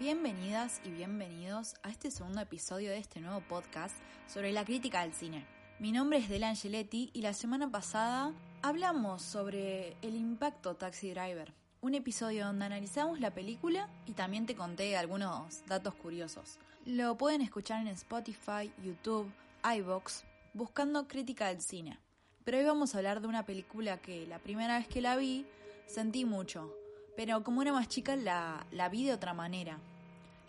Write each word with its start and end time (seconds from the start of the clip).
Bienvenidas 0.00 0.80
y 0.82 0.88
bienvenidos 0.92 1.74
a 1.82 1.90
este 1.90 2.10
segundo 2.10 2.40
episodio 2.40 2.88
de 2.88 2.96
este 2.96 3.20
nuevo 3.20 3.42
podcast 3.42 3.94
sobre 4.26 4.50
la 4.50 4.64
crítica 4.64 5.02
del 5.02 5.12
cine. 5.12 5.44
Mi 5.78 5.92
nombre 5.92 6.16
es 6.16 6.30
Dela 6.30 6.48
Angeletti 6.48 7.10
y 7.12 7.20
la 7.20 7.34
semana 7.34 7.70
pasada 7.70 8.32
hablamos 8.62 9.20
sobre 9.20 9.98
el 10.00 10.16
impacto 10.16 10.74
Taxi 10.74 11.10
Driver, 11.10 11.52
un 11.82 11.94
episodio 11.94 12.46
donde 12.46 12.64
analizamos 12.64 13.20
la 13.20 13.34
película 13.34 13.90
y 14.06 14.12
también 14.12 14.46
te 14.46 14.54
conté 14.54 14.96
algunos 14.96 15.66
datos 15.66 15.92
curiosos. 15.96 16.58
Lo 16.86 17.18
pueden 17.18 17.42
escuchar 17.42 17.82
en 17.82 17.88
Spotify, 17.88 18.72
YouTube, 18.82 19.30
iBox, 19.62 20.24
buscando 20.54 21.08
crítica 21.08 21.48
del 21.48 21.60
cine. 21.60 21.98
Pero 22.44 22.56
hoy 22.56 22.64
vamos 22.64 22.94
a 22.94 22.98
hablar 22.98 23.20
de 23.20 23.28
una 23.28 23.44
película 23.44 23.98
que 23.98 24.26
la 24.26 24.38
primera 24.38 24.78
vez 24.78 24.88
que 24.88 25.02
la 25.02 25.16
vi 25.16 25.44
sentí 25.84 26.24
mucho, 26.24 26.74
pero 27.18 27.44
como 27.44 27.60
era 27.60 27.74
más 27.74 27.86
chica 27.86 28.16
la, 28.16 28.66
la 28.70 28.88
vi 28.88 29.04
de 29.04 29.12
otra 29.12 29.34
manera. 29.34 29.78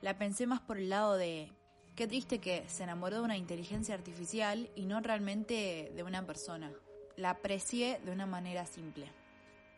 La 0.02 0.18
pensé 0.18 0.48
más 0.48 0.62
por 0.62 0.78
el 0.78 0.90
lado 0.90 1.16
de 1.16 1.52
qué 1.96 2.08
triste 2.08 2.40
que 2.40 2.68
se 2.68 2.84
enamoró 2.84 3.18
de 3.18 3.24
una 3.24 3.38
inteligencia 3.38 3.94
artificial 3.94 4.70
y 4.76 4.88
no 4.88 5.00
realmente 5.00 5.92
de 5.96 6.04
una 6.04 6.26
persona. 6.26 6.72
La 7.18 7.32
aprecié 7.32 8.00
de 8.04 8.12
una 8.12 8.26
manera 8.26 8.66
simple. 8.66 9.12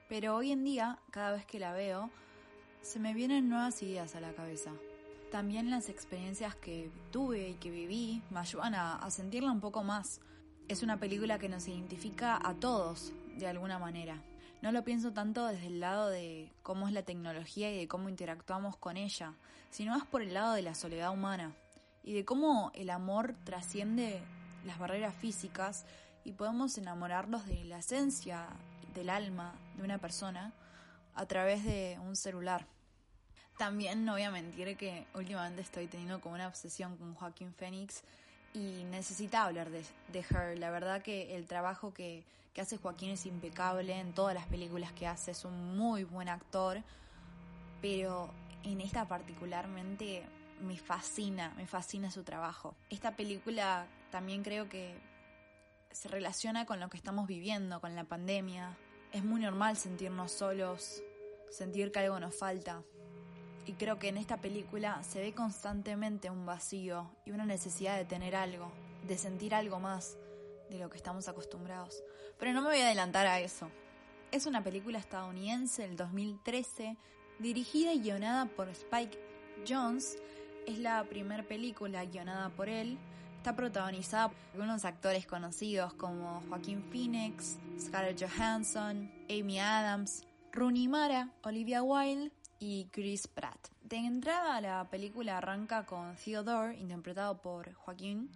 Pero 0.08 0.36
hoy 0.36 0.52
en 0.52 0.64
día, 0.64 1.00
cada 1.12 1.34
vez 1.34 1.46
que 1.46 1.60
la 1.60 1.74
veo, 1.74 2.10
se 2.82 3.00
me 3.00 3.14
vienen 3.14 3.50
nuevas 3.50 3.84
ideas 3.84 4.16
a 4.16 4.22
la 4.22 4.34
cabeza. 4.34 4.72
También 5.30 5.70
las 5.70 5.90
experiencias 5.90 6.56
que 6.56 6.90
tuve 7.12 7.50
y 7.50 7.56
que 7.56 7.70
viví 7.70 8.22
me 8.30 8.40
ayudan 8.40 8.76
a, 8.76 9.10
sentirla 9.10 9.52
un 9.52 9.60
poco 9.60 9.84
más. 9.84 10.22
Es 10.70 10.84
una 10.84 10.98
película 10.98 11.38
que 11.38 11.50
nos 11.50 11.68
identifica 11.68 12.40
a 12.42 12.54
todos, 12.54 13.12
de 13.38 13.48
alguna 13.48 13.78
manera. 13.78 14.24
No 14.64 14.72
lo 14.72 14.86
pienso 14.86 15.12
tanto 15.12 15.46
desde 15.46 15.68
el 15.68 15.82
lado 15.82 16.08
de 16.08 16.50
cómo 16.64 16.88
es 16.88 16.94
la 16.94 17.04
tecnología 17.04 17.70
y 17.70 17.78
de 17.78 17.90
cómo 17.90 18.08
interactuamos 18.08 18.78
con 18.78 18.96
ella, 18.96 19.34
sino 19.70 19.92
más 19.92 20.08
por 20.08 20.22
el 20.22 20.34
lado 20.34 20.54
de 20.54 20.62
la 20.62 20.74
soledad 20.74 21.12
humana 21.12 21.54
y 22.02 22.14
de 22.14 22.24
cómo 22.24 22.72
el 22.74 22.90
amor 22.90 23.36
trasciende 23.44 24.24
las 24.66 24.80
barreras 24.80 25.14
físicas 25.16 25.86
y 26.24 26.32
podemos 26.32 26.78
enamorarnos 26.78 27.46
de 27.46 27.66
la 27.66 27.80
esencia 27.80 28.48
del 28.94 29.10
alma 29.10 29.54
de 29.76 29.84
una 29.84 29.98
persona 29.98 30.54
a 31.14 31.26
través 31.26 31.66
de 31.66 32.00
un 32.02 32.16
celular. 32.16 32.66
También 33.58 34.06
no 34.06 34.14
voy 34.14 34.22
a 34.22 34.32
mentir 34.32 34.78
que 34.78 35.06
últimamente 35.14 35.62
estoy 35.62 35.88
teniendo 35.88 36.22
como 36.22 36.36
una 36.36 36.48
obsesión 36.48 36.96
con 36.96 37.16
Joaquín 37.16 37.54
Phoenix 37.54 38.02
y 38.54 38.84
necesitaba 38.86 39.46
hablar 39.46 39.70
de, 39.70 39.84
de 40.12 40.20
Her. 40.20 40.60
La 40.60 40.70
verdad 40.70 41.02
que 41.02 41.36
el 41.36 41.48
trabajo 41.48 41.94
que, 41.94 42.24
que 42.54 42.62
hace 42.62 42.78
Joaquín 42.78 43.12
es 43.12 43.26
impecable 43.26 44.00
en 44.00 44.14
todas 44.14 44.36
las 44.36 44.46
películas 44.48 44.92
que 44.94 45.08
hace, 45.08 45.32
es 45.32 45.44
un 45.44 45.76
muy 45.78 46.04
buen 46.04 46.30
actor, 46.30 46.82
pero 47.82 48.30
en 48.64 48.82
esta 48.82 49.08
particularmente 49.08 50.24
me 50.62 50.78
fascina, 50.78 51.54
me 51.58 51.66
fascina 51.68 52.12
su 52.12 52.24
trabajo. 52.24 52.76
Esta 52.90 53.16
película 53.16 53.88
también 54.12 54.44
creo 54.44 54.70
que 54.70 54.96
se 55.92 56.08
relaciona 56.08 56.66
con 56.66 56.80
lo 56.80 56.90
que 56.90 56.98
estamos 56.98 57.28
viviendo, 57.28 57.82
con 57.82 57.96
la 57.96 58.04
pandemia. 58.04 58.78
Es 59.12 59.24
muy 59.24 59.42
normal 59.42 59.78
sentirnos 59.78 60.32
solos, 60.32 61.04
sentir 61.50 61.92
que 61.92 62.00
algo 62.00 62.20
nos 62.20 62.36
falta. 62.36 62.84
Y 63.66 63.74
creo 63.74 63.98
que 63.98 64.10
en 64.10 64.18
esta 64.18 64.38
película 64.38 65.02
se 65.04 65.22
ve 65.22 65.34
constantemente 65.34 66.30
un 66.30 66.46
vacío 66.46 67.10
y 67.26 67.32
una 67.32 67.46
necesidad 67.46 67.98
de 67.98 68.04
tener 68.04 68.36
algo, 68.36 68.72
de 69.08 69.18
sentir 69.18 69.56
algo 69.56 69.80
más 69.80 70.18
de 70.70 70.80
lo 70.80 70.90
que 70.90 70.98
estamos 70.98 71.30
acostumbrados. 71.30 72.04
Pero 72.38 72.52
no 72.52 72.62
me 72.62 72.70
voy 72.70 72.80
a 72.80 72.88
adelantar 72.88 73.26
a 73.26 73.40
eso. 73.40 73.70
Es 74.32 74.48
una 74.48 74.64
película 74.64 75.00
estadounidense 75.00 75.84
del 75.84 75.96
2013, 75.96 76.98
dirigida 77.40 77.94
y 77.94 78.02
guionada 78.02 78.48
por 78.48 78.68
Spike 78.68 79.18
Jones. 79.68 80.18
Es 80.68 80.80
la 80.80 81.04
primera 81.06 81.44
película 81.44 82.04
guionada 82.04 82.50
por 82.50 82.68
él. 82.68 82.98
Está 83.38 83.56
protagonizada 83.56 84.30
por 84.30 84.38
algunos 84.54 84.84
actores 84.84 85.26
conocidos 85.26 85.94
como 85.94 86.42
Joaquín 86.50 86.84
Phoenix, 86.92 87.58
Scarlett 87.80 88.22
Johansson, 88.22 89.10
Amy 89.30 89.60
Adams, 89.60 90.26
Rooney 90.52 90.88
Mara, 90.88 91.30
Olivia 91.44 91.82
Wilde 91.82 92.32
Chris 92.92 93.28
Pratt. 93.28 93.68
De 93.84 93.98
entrada 93.98 94.62
la 94.62 94.90
película 94.90 95.38
arranca 95.38 95.86
con 95.86 96.16
Theodore, 96.16 96.78
interpretado 96.80 97.38
por 97.42 97.74
Joaquín, 97.74 98.30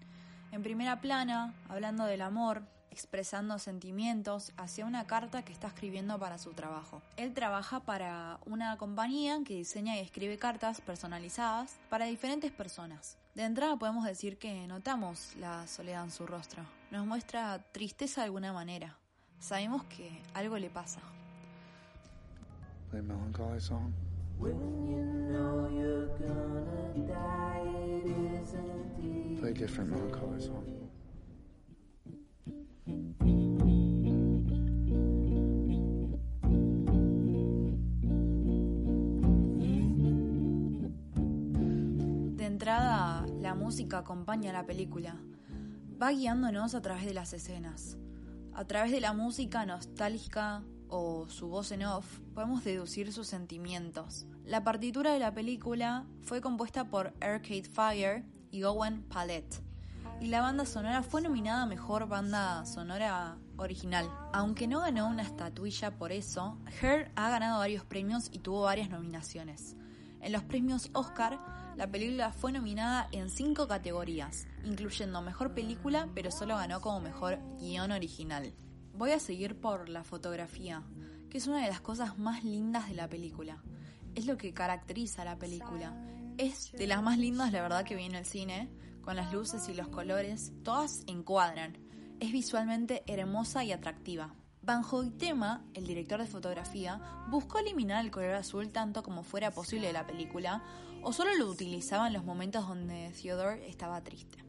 en 0.51 0.63
primera 0.63 0.99
plana, 0.99 1.53
hablando 1.69 2.03
del 2.05 2.21
amor, 2.21 2.63
expresando 2.91 3.57
sentimientos 3.57 4.51
hacia 4.57 4.85
una 4.85 5.07
carta 5.07 5.43
que 5.43 5.53
está 5.53 5.67
escribiendo 5.67 6.19
para 6.19 6.37
su 6.37 6.51
trabajo. 6.53 7.01
Él 7.15 7.33
trabaja 7.33 7.79
para 7.79 8.39
una 8.45 8.77
compañía 8.77 9.39
que 9.45 9.55
diseña 9.55 9.95
y 9.95 9.99
escribe 9.99 10.37
cartas 10.37 10.81
personalizadas 10.81 11.77
para 11.89 12.05
diferentes 12.05 12.51
personas. 12.51 13.17
De 13.33 13.43
entrada 13.43 13.77
podemos 13.77 14.03
decir 14.03 14.37
que 14.37 14.67
notamos 14.67 15.35
la 15.37 15.67
soledad 15.67 16.03
en 16.03 16.11
su 16.11 16.25
rostro. 16.25 16.63
Nos 16.91 17.05
muestra 17.05 17.59
tristeza 17.71 18.21
de 18.21 18.25
alguna 18.25 18.51
manera. 18.51 18.97
Sabemos 19.39 19.83
que 19.85 20.21
algo 20.33 20.57
le 20.57 20.69
pasa. 20.69 20.99
Play 29.39 29.53
different 29.53 29.89
melancholy 29.89 30.41
song. 30.41 30.65
De 42.35 42.45
entrada, 42.45 43.25
la 43.39 43.55
música 43.55 43.99
acompaña 43.99 44.51
a 44.51 44.53
la 44.53 44.65
película. 44.65 45.15
Va 46.01 46.11
guiándonos 46.11 46.75
a 46.75 46.81
través 46.81 47.05
de 47.05 47.13
las 47.13 47.33
escenas. 47.33 47.97
A 48.53 48.65
través 48.65 48.91
de 48.91 49.01
la 49.01 49.13
música 49.13 49.65
nostálgica 49.65 50.63
o 50.89 51.27
su 51.29 51.47
voz 51.47 51.71
en 51.71 51.83
off, 51.83 52.19
podemos 52.33 52.63
deducir 52.63 53.11
sus 53.11 53.27
sentimientos. 53.27 54.25
La 54.45 54.63
partitura 54.63 55.11
de 55.11 55.19
la 55.19 55.33
película 55.33 56.05
fue 56.21 56.41
compuesta 56.41 56.89
por 56.89 57.13
Arcade 57.21 57.63
Fire 57.63 58.25
y 58.51 58.63
Owen 58.63 59.03
Palette. 59.03 59.61
Y 60.19 60.27
la 60.27 60.41
banda 60.41 60.65
sonora 60.65 61.03
fue 61.03 61.21
nominada 61.21 61.63
a 61.63 61.67
Mejor 61.67 62.07
Banda 62.07 62.65
Sonora 62.65 63.37
Original. 63.57 64.09
Aunque 64.33 64.67
no 64.67 64.81
ganó 64.81 65.07
una 65.07 65.23
estatuilla 65.23 65.97
por 65.97 66.11
eso, 66.11 66.57
Her 66.81 67.11
ha 67.15 67.29
ganado 67.29 67.59
varios 67.59 67.85
premios 67.85 68.29
y 68.31 68.39
tuvo 68.39 68.61
varias 68.61 68.89
nominaciones. 68.89 69.75
En 70.21 70.31
los 70.31 70.43
premios 70.43 70.89
Oscar, 70.93 71.39
la 71.75 71.85
película 71.91 72.31
fue 72.31 72.51
nominada 72.51 73.07
en 73.11 73.29
cinco 73.29 73.67
categorías, 73.67 74.47
incluyendo 74.63 75.21
Mejor 75.21 75.53
Película, 75.53 76.09
pero 76.15 76.31
solo 76.31 76.55
ganó 76.55 76.81
como 76.81 76.99
Mejor 76.99 77.37
Guión 77.59 77.91
Original. 77.91 78.51
Voy 78.97 79.11
a 79.11 79.19
seguir 79.19 79.61
por 79.61 79.89
la 79.89 80.03
fotografía, 80.03 80.81
que 81.29 81.37
es 81.37 81.45
una 81.45 81.61
de 81.61 81.69
las 81.69 81.81
cosas 81.81 82.17
más 82.17 82.43
lindas 82.43 82.89
de 82.89 82.95
la 82.95 83.07
película. 83.07 83.61
Es 84.15 84.25
lo 84.25 84.37
que 84.37 84.55
caracteriza 84.55 85.21
a 85.21 85.25
la 85.25 85.37
película. 85.37 85.95
Es 86.39 86.71
de 86.71 86.87
las 86.87 87.03
más 87.03 87.19
lindas, 87.19 87.51
la 87.51 87.61
verdad, 87.61 87.85
que 87.85 87.95
vi 87.95 88.05
el 88.05 88.25
cine, 88.25 88.71
con 89.01 89.15
las 89.15 89.31
luces 89.31 89.69
y 89.69 89.75
los 89.75 89.89
colores, 89.89 90.51
todas 90.63 91.03
encuadran. 91.05 91.77
Es 92.19 92.31
visualmente 92.31 93.03
hermosa 93.05 93.63
y 93.63 93.71
atractiva. 93.71 94.33
Van 94.63 94.83
Hoytema, 94.83 95.63
el 95.75 95.85
director 95.85 96.19
de 96.19 96.25
fotografía, 96.25 96.99
buscó 97.29 97.59
eliminar 97.59 98.03
el 98.03 98.09
color 98.09 98.33
azul 98.33 98.71
tanto 98.71 99.03
como 99.03 99.21
fuera 99.21 99.51
posible 99.51 99.85
de 99.85 99.93
la 99.93 100.07
película, 100.07 100.63
o 101.03 101.13
solo 101.13 101.35
lo 101.35 101.51
utilizaba 101.51 102.07
en 102.07 102.13
los 102.13 102.25
momentos 102.25 102.67
donde 102.67 103.11
Theodore 103.11 103.69
estaba 103.69 104.01
triste. 104.01 104.46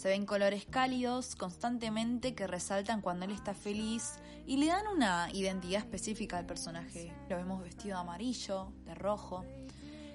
Se 0.00 0.08
ven 0.08 0.24
colores 0.24 0.64
cálidos 0.64 1.36
constantemente 1.36 2.34
que 2.34 2.46
resaltan 2.46 3.02
cuando 3.02 3.26
él 3.26 3.32
está 3.32 3.52
feliz 3.52 4.14
y 4.46 4.56
le 4.56 4.68
dan 4.68 4.86
una 4.86 5.30
identidad 5.30 5.80
específica 5.80 6.38
al 6.38 6.46
personaje. 6.46 7.12
Lo 7.28 7.36
vemos 7.36 7.62
vestido 7.62 7.96
de 7.96 8.00
amarillo, 8.00 8.72
de 8.86 8.94
rojo. 8.94 9.44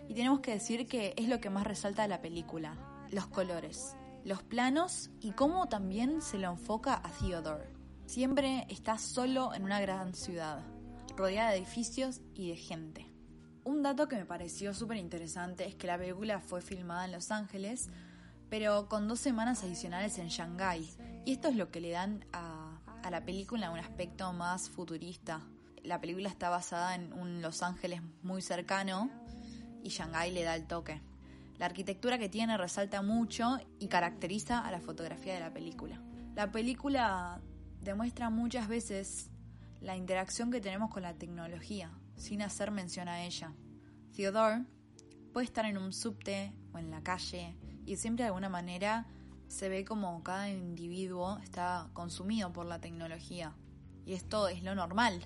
Y 0.09 0.15
tenemos 0.15 0.39
que 0.39 0.53
decir 0.53 0.87
que 0.87 1.13
es 1.17 1.29
lo 1.29 1.39
que 1.39 1.51
más 1.51 1.67
resalta 1.67 2.01
de 2.01 2.07
la 2.07 2.19
película, 2.19 2.75
los 3.11 3.27
colores, 3.27 3.95
los 4.23 4.41
planos 4.41 5.11
y 5.21 5.33
cómo 5.33 5.67
también 5.67 6.23
se 6.23 6.39
lo 6.39 6.49
enfoca 6.49 6.95
a 6.95 7.11
Theodore. 7.11 7.69
Siempre 8.07 8.65
está 8.69 8.97
solo 8.97 9.53
en 9.53 9.65
una 9.65 9.79
gran 9.79 10.15
ciudad, 10.15 10.63
rodeada 11.15 11.51
de 11.51 11.57
edificios 11.57 12.21
y 12.33 12.49
de 12.49 12.55
gente. 12.55 13.05
Un 13.63 13.83
dato 13.83 14.07
que 14.07 14.15
me 14.15 14.25
pareció 14.25 14.73
súper 14.73 14.97
interesante 14.97 15.67
es 15.67 15.75
que 15.75 15.85
la 15.85 15.99
película 15.99 16.39
fue 16.39 16.61
filmada 16.61 17.05
en 17.05 17.11
Los 17.11 17.29
Ángeles, 17.29 17.91
pero 18.49 18.87
con 18.87 19.07
dos 19.07 19.19
semanas 19.19 19.63
adicionales 19.63 20.17
en 20.17 20.27
Shanghái. 20.27 20.89
Y 21.25 21.33
esto 21.33 21.47
es 21.47 21.55
lo 21.55 21.71
que 21.71 21.81
le 21.81 21.91
dan 21.91 22.25
a, 22.33 22.79
la 23.09 23.23
película 23.23 23.71
un 23.71 23.79
aspecto 23.79 24.33
más 24.33 24.69
futurista. 24.69 25.41
La 25.83 26.01
película 26.01 26.29
está 26.29 26.49
basada 26.49 26.95
en 26.95 27.13
un 27.13 27.41
Los 27.41 27.61
Ángeles 27.61 28.01
muy 28.23 28.41
cercano 28.41 29.11
y 29.83 29.89
Shanghái 29.89 30.31
le 30.31 30.43
da 30.43 30.55
el 30.55 30.65
toque. 30.65 31.01
La 31.57 31.67
arquitectura 31.67 32.17
que 32.17 32.29
tiene 32.29 32.57
resalta 32.57 33.01
mucho 33.01 33.57
y 33.79 33.87
caracteriza 33.87 34.59
a 34.59 34.71
la 34.71 34.79
fotografía 34.79 35.35
de 35.35 35.39
la 35.39 35.53
película. 35.53 36.01
La 36.33 36.51
película 36.51 37.39
demuestra 37.81 38.29
muchas 38.29 38.67
veces 38.67 39.29
la 39.81 39.95
interacción 39.95 40.51
que 40.51 40.59
tenemos 40.59 40.89
con 40.89 41.03
la 41.03 41.13
tecnología, 41.13 41.91
sin 42.15 42.41
hacer 42.41 42.71
mención 42.71 43.07
a 43.07 43.23
ella. 43.23 43.53
Theodore 44.15 44.65
Puede 45.35 45.47
estar 45.47 45.65
en 45.65 45.77
un 45.77 45.91
subte 45.91 46.53
o 46.71 46.77
en 46.77 46.89
la 46.91 47.03
calle 47.03 47.57
y 47.85 47.97
siempre 47.97 48.23
de 48.23 48.27
alguna 48.27 48.49
manera 48.49 49.05
se 49.47 49.69
ve 49.69 49.85
como 49.85 50.23
cada 50.23 50.49
individuo 50.49 51.37
está 51.39 51.89
consumido 51.93 52.51
por 52.51 52.65
la 52.65 52.79
tecnología. 52.79 53.55
Y 54.05 54.13
esto 54.13 54.47
es 54.47 54.63
lo 54.63 54.75
normal. 54.75 55.25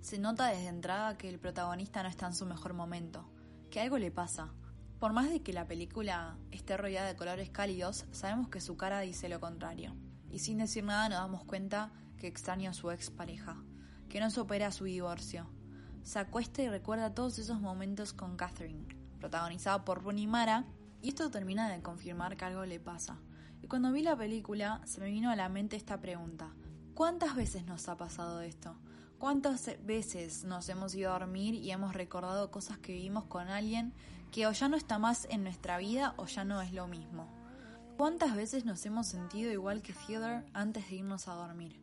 Se 0.00 0.18
nota 0.18 0.46
desde 0.46 0.68
entrada 0.68 1.16
que 1.16 1.28
el 1.28 1.38
protagonista 1.38 2.02
no 2.02 2.08
está 2.08 2.26
en 2.26 2.34
su 2.34 2.46
mejor 2.46 2.74
momento, 2.74 3.28
que 3.70 3.80
algo 3.80 3.98
le 3.98 4.10
pasa. 4.10 4.52
Por 4.98 5.12
más 5.12 5.30
de 5.30 5.42
que 5.42 5.52
la 5.52 5.66
película 5.66 6.36
esté 6.50 6.76
rodeada 6.76 7.08
de 7.08 7.16
colores 7.16 7.50
cálidos, 7.50 8.06
sabemos 8.12 8.48
que 8.48 8.60
su 8.60 8.76
cara 8.76 9.00
dice 9.00 9.28
lo 9.28 9.40
contrario. 9.40 9.94
Y 10.30 10.38
sin 10.40 10.58
decir 10.58 10.84
nada 10.84 11.08
nos 11.08 11.18
damos 11.18 11.44
cuenta 11.44 11.90
que 12.18 12.26
extraña 12.26 12.70
a 12.70 12.74
su 12.74 12.90
ex 12.90 13.10
pareja, 13.10 13.56
que 14.08 14.20
no 14.20 14.30
supera 14.30 14.72
su 14.72 14.84
divorcio. 14.84 15.48
Se 16.02 16.18
acuesta 16.18 16.62
y 16.62 16.68
recuerda 16.68 17.14
todos 17.14 17.38
esos 17.38 17.60
momentos 17.60 18.12
con 18.12 18.36
Catherine, 18.36 18.86
protagonizada 19.18 19.84
por 19.84 20.02
Rooney 20.02 20.26
Mara, 20.26 20.64
y 21.04 21.08
esto 21.08 21.30
termina 21.30 21.68
de 21.68 21.82
confirmar 21.82 22.34
que 22.34 22.46
algo 22.46 22.64
le 22.64 22.80
pasa. 22.80 23.18
Y 23.60 23.66
cuando 23.66 23.92
vi 23.92 24.02
la 24.02 24.16
película 24.16 24.80
se 24.86 25.02
me 25.02 25.10
vino 25.10 25.30
a 25.30 25.36
la 25.36 25.50
mente 25.50 25.76
esta 25.76 26.00
pregunta. 26.00 26.54
¿Cuántas 26.94 27.36
veces 27.36 27.66
nos 27.66 27.90
ha 27.90 27.98
pasado 27.98 28.40
esto? 28.40 28.74
¿Cuántas 29.18 29.70
veces 29.84 30.44
nos 30.44 30.66
hemos 30.70 30.94
ido 30.94 31.10
a 31.10 31.18
dormir 31.18 31.56
y 31.56 31.70
hemos 31.72 31.92
recordado 31.92 32.50
cosas 32.50 32.78
que 32.78 32.92
vivimos 32.92 33.24
con 33.26 33.48
alguien 33.48 33.92
que 34.32 34.46
o 34.46 34.52
ya 34.52 34.70
no 34.70 34.78
está 34.78 34.98
más 34.98 35.26
en 35.28 35.42
nuestra 35.42 35.76
vida 35.76 36.14
o 36.16 36.24
ya 36.24 36.42
no 36.42 36.62
es 36.62 36.72
lo 36.72 36.88
mismo? 36.88 37.28
¿Cuántas 37.98 38.34
veces 38.34 38.64
nos 38.64 38.86
hemos 38.86 39.06
sentido 39.06 39.52
igual 39.52 39.82
que 39.82 39.92
Theodore 39.92 40.46
antes 40.54 40.88
de 40.88 40.96
irnos 40.96 41.28
a 41.28 41.34
dormir? 41.34 41.82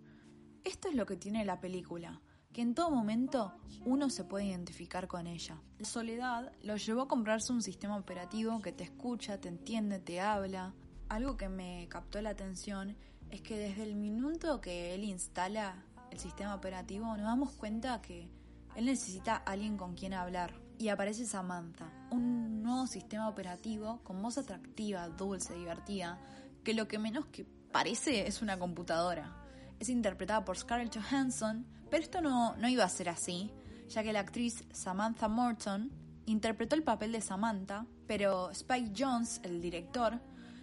Esto 0.63 0.88
es 0.88 0.95
lo 0.95 1.06
que 1.06 1.15
tiene 1.15 1.45
la 1.45 1.62
película, 1.62 2.21
que 2.53 2.62
en 2.62 2.75
todo 2.75 2.92
momento 2.92 3.53
uno 3.86 4.09
se 4.09 4.24
puede 4.24 4.45
identificar 4.45 5.07
con 5.07 5.27
ella. 5.27 5.62
Soledad 5.81 6.51
lo 6.63 6.75
llevó 6.75 7.03
a 7.03 7.07
comprarse 7.07 7.53
un 7.53 7.62
sistema 7.62 7.98
operativo 7.98 8.62
que 8.62 8.71
te 8.71 8.83
escucha, 8.83 9.39
te 9.39 9.48
entiende, 9.48 10.00
te 10.00 10.19
habla, 10.19 10.74
algo 11.09 11.38
que 11.38 11.50
me 11.50 11.88
captó 11.89 12.21
la 12.21 12.30
atención 12.30 12.95
es 13.30 13.42
que 13.42 13.57
desde 13.57 13.83
el 13.83 13.95
minuto 13.95 14.62
que 14.62 14.94
él 14.94 15.03
instala 15.03 15.83
el 16.09 16.19
sistema 16.19 16.56
operativo 16.56 17.06
nos 17.06 17.25
damos 17.25 17.51
cuenta 17.51 18.01
que 18.01 18.30
él 18.75 18.86
necesita 18.86 19.36
alguien 19.36 19.77
con 19.77 19.95
quien 19.95 20.13
hablar. 20.13 20.53
Y 20.77 20.89
aparece 20.89 21.25
Samantha, 21.25 21.92
un 22.09 22.63
nuevo 22.63 22.88
sistema 22.88 23.30
operativo 23.30 24.00
con 24.03 24.21
voz 24.21 24.38
atractiva, 24.38 25.09
dulce, 25.09 25.53
divertida, 25.53 26.19
que 26.63 26.74
lo 26.74 26.88
que 26.88 26.98
menos 26.98 27.25
que 27.27 27.45
parece 27.71 28.27
es 28.27 28.42
una 28.42 28.57
computadora. 28.57 29.40
Es 29.81 29.89
interpretada 29.89 30.45
por 30.45 30.59
Scarlett 30.59 30.95
Johansson, 30.95 31.65
pero 31.89 32.03
esto 32.03 32.21
no, 32.21 32.55
no 32.57 32.69
iba 32.69 32.83
a 32.83 32.89
ser 32.89 33.09
así, 33.09 33.51
ya 33.89 34.03
que 34.03 34.13
la 34.13 34.19
actriz 34.19 34.63
Samantha 34.71 35.27
Morton 35.27 35.91
interpretó 36.27 36.75
el 36.75 36.83
papel 36.83 37.11
de 37.11 37.19
Samantha, 37.19 37.87
pero 38.05 38.51
Spike 38.51 38.93
Jones, 38.95 39.41
el 39.43 39.59
director, 39.59 40.21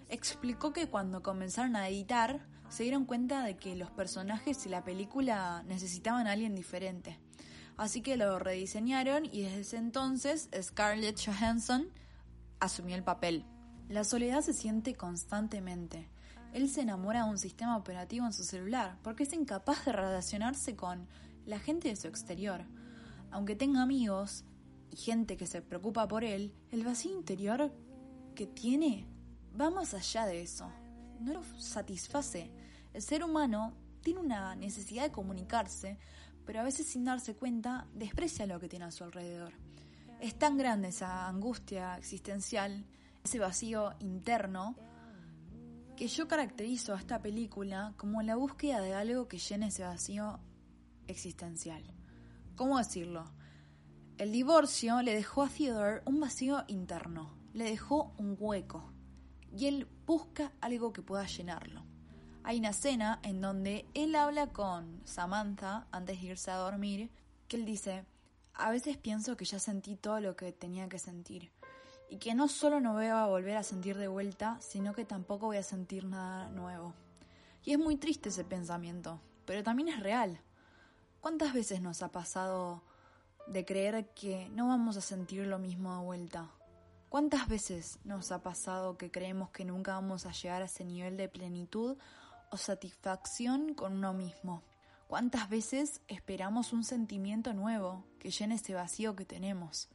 explicó 0.08 0.72
que 0.72 0.86
cuando 0.86 1.20
comenzaron 1.20 1.74
a 1.74 1.88
editar 1.88 2.46
se 2.68 2.84
dieron 2.84 3.06
cuenta 3.06 3.42
de 3.42 3.56
que 3.56 3.74
los 3.74 3.90
personajes 3.90 4.64
y 4.66 4.68
la 4.68 4.84
película 4.84 5.64
necesitaban 5.66 6.28
a 6.28 6.30
alguien 6.30 6.54
diferente. 6.54 7.18
Así 7.76 8.02
que 8.02 8.16
lo 8.16 8.38
rediseñaron 8.38 9.24
y 9.24 9.42
desde 9.42 9.62
ese 9.62 9.76
entonces 9.78 10.48
Scarlett 10.62 11.20
Johansson 11.20 11.88
asumió 12.60 12.94
el 12.94 13.02
papel. 13.02 13.44
La 13.88 14.04
soledad 14.04 14.42
se 14.42 14.52
siente 14.52 14.94
constantemente. 14.94 16.08
Él 16.52 16.68
se 16.68 16.82
enamora 16.82 17.24
de 17.24 17.30
un 17.30 17.38
sistema 17.38 17.76
operativo 17.76 18.26
en 18.26 18.32
su 18.32 18.44
celular 18.44 18.98
porque 19.02 19.24
es 19.24 19.32
incapaz 19.32 19.84
de 19.84 19.92
relacionarse 19.92 20.76
con 20.76 21.06
la 21.46 21.58
gente 21.58 21.88
de 21.88 21.96
su 21.96 22.08
exterior. 22.08 22.64
Aunque 23.30 23.56
tenga 23.56 23.82
amigos 23.82 24.44
y 24.90 24.96
gente 24.96 25.36
que 25.36 25.46
se 25.46 25.62
preocupa 25.62 26.08
por 26.08 26.24
él, 26.24 26.54
el 26.70 26.84
vacío 26.84 27.12
interior 27.12 27.72
que 28.34 28.46
tiene 28.46 29.06
va 29.58 29.70
más 29.70 29.94
allá 29.94 30.26
de 30.26 30.42
eso. 30.42 30.70
No 31.20 31.34
lo 31.34 31.42
satisface. 31.58 32.50
El 32.94 33.02
ser 33.02 33.24
humano 33.24 33.74
tiene 34.02 34.20
una 34.20 34.54
necesidad 34.54 35.02
de 35.02 35.12
comunicarse, 35.12 35.98
pero 36.46 36.60
a 36.60 36.64
veces 36.64 36.86
sin 36.86 37.04
darse 37.04 37.34
cuenta 37.34 37.86
desprecia 37.92 38.46
lo 38.46 38.60
que 38.60 38.68
tiene 38.68 38.86
a 38.86 38.90
su 38.90 39.04
alrededor. 39.04 39.52
Es 40.20 40.38
tan 40.38 40.56
grande 40.56 40.88
esa 40.88 41.28
angustia 41.28 41.96
existencial, 41.96 42.84
ese 43.22 43.38
vacío 43.38 43.94
interno, 44.00 44.76
que 45.98 46.06
yo 46.06 46.28
caracterizo 46.28 46.94
a 46.94 46.98
esta 46.98 47.20
película 47.20 47.92
como 47.96 48.22
la 48.22 48.36
búsqueda 48.36 48.80
de 48.80 48.94
algo 48.94 49.26
que 49.26 49.38
llene 49.38 49.66
ese 49.66 49.82
vacío 49.82 50.38
existencial. 51.08 51.82
¿Cómo 52.54 52.78
decirlo? 52.78 53.24
El 54.16 54.30
divorcio 54.30 55.02
le 55.02 55.12
dejó 55.12 55.42
a 55.42 55.48
Theodore 55.48 56.02
un 56.04 56.20
vacío 56.20 56.62
interno, 56.68 57.34
le 57.52 57.64
dejó 57.64 58.14
un 58.16 58.36
hueco, 58.38 58.92
y 59.52 59.66
él 59.66 59.88
busca 60.06 60.52
algo 60.60 60.92
que 60.92 61.02
pueda 61.02 61.26
llenarlo. 61.26 61.84
Hay 62.44 62.60
una 62.60 62.70
escena 62.70 63.18
en 63.24 63.40
donde 63.40 63.84
él 63.94 64.14
habla 64.14 64.46
con 64.52 65.00
Samantha 65.04 65.88
antes 65.90 66.20
de 66.20 66.28
irse 66.28 66.52
a 66.52 66.58
dormir, 66.58 67.10
que 67.48 67.56
él 67.56 67.64
dice, 67.64 68.04
a 68.54 68.70
veces 68.70 68.98
pienso 68.98 69.36
que 69.36 69.46
ya 69.46 69.58
sentí 69.58 69.96
todo 69.96 70.20
lo 70.20 70.36
que 70.36 70.52
tenía 70.52 70.88
que 70.88 71.00
sentir, 71.00 71.50
y 72.08 72.18
que 72.18 72.34
no 72.34 72.48
solo 72.48 72.80
no 72.80 72.94
voy 72.94 73.06
a 73.06 73.26
volver 73.26 73.56
a 73.56 73.62
sentir 73.62 73.96
de 73.98 74.08
vuelta, 74.08 74.58
sino 74.60 74.94
que 74.94 75.04
tampoco 75.04 75.46
voy 75.46 75.58
a 75.58 75.62
sentir 75.62 76.04
nada 76.04 76.48
nuevo. 76.48 76.94
Y 77.64 77.72
es 77.72 77.78
muy 77.78 77.96
triste 77.96 78.30
ese 78.30 78.44
pensamiento, 78.44 79.20
pero 79.44 79.62
también 79.62 79.88
es 79.88 80.00
real. 80.00 80.40
¿Cuántas 81.20 81.52
veces 81.52 81.82
nos 81.82 82.02
ha 82.02 82.10
pasado 82.10 82.82
de 83.46 83.64
creer 83.64 84.08
que 84.14 84.48
no 84.50 84.68
vamos 84.68 84.96
a 84.96 85.00
sentir 85.00 85.46
lo 85.46 85.58
mismo 85.58 85.96
de 85.98 86.04
vuelta? 86.04 86.50
¿Cuántas 87.08 87.48
veces 87.48 87.98
nos 88.04 88.32
ha 88.32 88.42
pasado 88.42 88.96
que 88.96 89.10
creemos 89.10 89.50
que 89.50 89.64
nunca 89.64 89.94
vamos 89.94 90.26
a 90.26 90.32
llegar 90.32 90.62
a 90.62 90.66
ese 90.66 90.84
nivel 90.84 91.16
de 91.16 91.28
plenitud 91.28 91.96
o 92.50 92.56
satisfacción 92.56 93.74
con 93.74 93.94
uno 93.94 94.12
mismo? 94.12 94.62
¿Cuántas 95.06 95.48
veces 95.48 96.02
esperamos 96.06 96.74
un 96.74 96.84
sentimiento 96.84 97.54
nuevo 97.54 98.04
que 98.18 98.30
llene 98.30 98.56
ese 98.56 98.74
vacío 98.74 99.16
que 99.16 99.24
tenemos? 99.24 99.88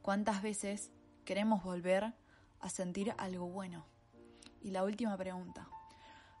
¿Cuántas 0.00 0.42
veces 0.42 0.90
queremos 1.24 1.62
volver 1.62 2.12
a 2.60 2.68
sentir 2.68 3.14
algo 3.18 3.46
bueno? 3.46 3.84
Y 4.62 4.70
la 4.70 4.84
última 4.84 5.16
pregunta. 5.16 5.68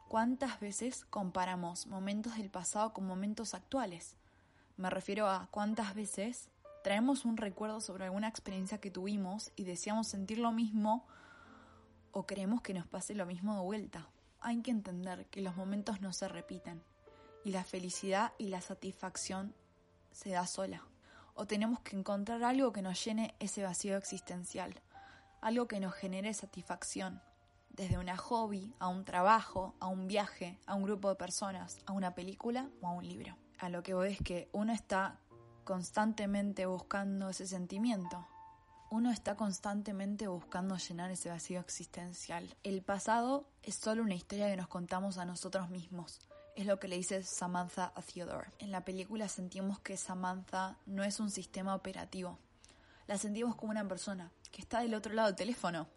¿Cuántas 0.08 0.60
veces 0.60 1.04
comparamos 1.06 1.86
momentos 1.86 2.36
del 2.36 2.50
pasado 2.50 2.92
con 2.92 3.06
momentos 3.06 3.54
actuales? 3.54 4.16
Me 4.76 4.90
refiero 4.90 5.28
a 5.28 5.48
cuántas 5.50 5.94
veces 5.94 6.48
traemos 6.82 7.24
un 7.24 7.36
recuerdo 7.36 7.80
sobre 7.80 8.04
alguna 8.04 8.28
experiencia 8.28 8.78
que 8.78 8.90
tuvimos 8.90 9.50
y 9.56 9.64
deseamos 9.64 10.06
sentir 10.06 10.38
lo 10.38 10.52
mismo 10.52 11.06
o 12.12 12.26
queremos 12.26 12.62
que 12.62 12.74
nos 12.74 12.86
pase 12.86 13.14
lo 13.14 13.26
mismo 13.26 13.54
de 13.54 13.62
vuelta. 13.62 14.08
Hay 14.40 14.62
que 14.62 14.70
entender 14.70 15.26
que 15.26 15.40
los 15.40 15.56
momentos 15.56 16.00
no 16.00 16.12
se 16.12 16.28
repiten 16.28 16.82
y 17.44 17.50
la 17.50 17.64
felicidad 17.64 18.32
y 18.38 18.48
la 18.48 18.60
satisfacción 18.60 19.54
se 20.12 20.30
da 20.30 20.46
sola. 20.46 20.82
O 21.34 21.46
tenemos 21.46 21.80
que 21.80 21.96
encontrar 21.96 22.42
algo 22.44 22.72
que 22.72 22.82
nos 22.82 23.04
llene 23.04 23.34
ese 23.40 23.62
vacío 23.62 23.96
existencial, 23.96 24.80
algo 25.40 25.66
que 25.66 25.80
nos 25.80 25.94
genere 25.94 26.32
satisfacción, 26.32 27.20
desde 27.70 27.98
una 27.98 28.16
hobby, 28.16 28.72
a 28.78 28.88
un 28.88 29.04
trabajo, 29.04 29.74
a 29.80 29.88
un 29.88 30.06
viaje, 30.06 30.58
a 30.66 30.74
un 30.74 30.84
grupo 30.84 31.08
de 31.08 31.16
personas, 31.16 31.78
a 31.86 31.92
una 31.92 32.14
película 32.14 32.68
o 32.80 32.86
a 32.86 32.92
un 32.92 33.06
libro. 33.06 33.36
A 33.58 33.68
lo 33.68 33.82
que 33.82 33.94
voy 33.94 34.12
es 34.12 34.18
que 34.18 34.48
uno 34.52 34.72
está 34.72 35.18
constantemente 35.64 36.66
buscando 36.66 37.30
ese 37.30 37.46
sentimiento. 37.46 38.26
Uno 38.90 39.10
está 39.10 39.34
constantemente 39.34 40.28
buscando 40.28 40.76
llenar 40.76 41.10
ese 41.10 41.30
vacío 41.30 41.58
existencial. 41.58 42.54
El 42.62 42.82
pasado 42.82 43.48
es 43.62 43.74
solo 43.74 44.02
una 44.02 44.14
historia 44.14 44.48
que 44.48 44.56
nos 44.56 44.68
contamos 44.68 45.18
a 45.18 45.24
nosotros 45.24 45.68
mismos. 45.68 46.20
Es 46.54 46.66
lo 46.66 46.78
que 46.78 46.86
le 46.86 46.96
dice 46.96 47.24
Samantha 47.24 47.92
a 47.96 48.00
Theodore. 48.00 48.48
En 48.60 48.70
la 48.70 48.84
película 48.84 49.28
sentimos 49.28 49.80
que 49.80 49.96
Samantha 49.96 50.78
no 50.86 51.02
es 51.02 51.18
un 51.18 51.30
sistema 51.30 51.74
operativo. 51.74 52.38
La 53.08 53.18
sentimos 53.18 53.56
como 53.56 53.72
una 53.72 53.86
persona 53.88 54.30
que 54.52 54.62
está 54.62 54.80
del 54.80 54.94
otro 54.94 55.14
lado 55.14 55.28
del 55.28 55.36
teléfono. 55.36 55.88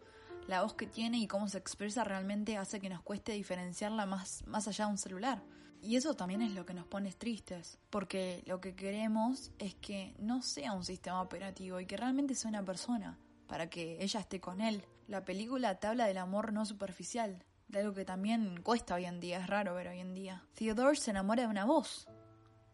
La 0.48 0.62
voz 0.62 0.74
que 0.74 0.88
tiene 0.88 1.18
y 1.18 1.28
cómo 1.28 1.48
se 1.48 1.58
expresa 1.58 2.02
realmente 2.02 2.56
hace 2.56 2.80
que 2.80 2.88
nos 2.88 3.02
cueste 3.02 3.32
diferenciarla 3.32 4.04
más, 4.04 4.44
más 4.46 4.66
allá 4.66 4.86
de 4.86 4.90
un 4.90 4.98
celular. 4.98 5.42
Y 5.80 5.94
eso 5.94 6.14
también 6.14 6.42
es 6.42 6.52
lo 6.52 6.66
que 6.66 6.74
nos 6.74 6.86
pone 6.86 7.12
tristes, 7.12 7.78
porque 7.88 8.42
lo 8.46 8.60
que 8.60 8.74
queremos 8.74 9.52
es 9.60 9.76
que 9.76 10.16
no 10.18 10.42
sea 10.42 10.72
un 10.72 10.84
sistema 10.84 11.22
operativo 11.22 11.78
y 11.78 11.86
que 11.86 11.96
realmente 11.96 12.34
sea 12.34 12.48
una 12.48 12.64
persona, 12.64 13.16
para 13.46 13.70
que 13.70 14.02
ella 14.02 14.18
esté 14.18 14.40
con 14.40 14.60
él. 14.60 14.84
La 15.06 15.24
película 15.24 15.76
te 15.76 15.86
habla 15.86 16.06
del 16.06 16.18
amor 16.18 16.52
no 16.52 16.66
superficial, 16.66 17.44
de 17.68 17.80
algo 17.80 17.94
que 17.94 18.04
también 18.04 18.62
cuesta 18.62 18.94
hoy 18.94 19.04
en 19.04 19.20
día, 19.20 19.38
es 19.38 19.46
raro 19.46 19.74
ver 19.74 19.88
hoy 19.88 20.00
en 20.00 20.14
día. 20.14 20.42
Theodore 20.54 20.96
se 20.96 21.10
enamora 21.10 21.42
de 21.42 21.48
una 21.48 21.64
voz, 21.64 22.08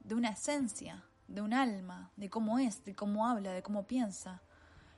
de 0.00 0.14
una 0.14 0.30
esencia, 0.30 1.04
de 1.26 1.40
un 1.40 1.52
alma, 1.52 2.10
de 2.16 2.30
cómo 2.30 2.58
es, 2.58 2.84
de 2.84 2.94
cómo 2.94 3.26
habla, 3.26 3.52
de 3.52 3.62
cómo 3.62 3.86
piensa. 3.86 4.42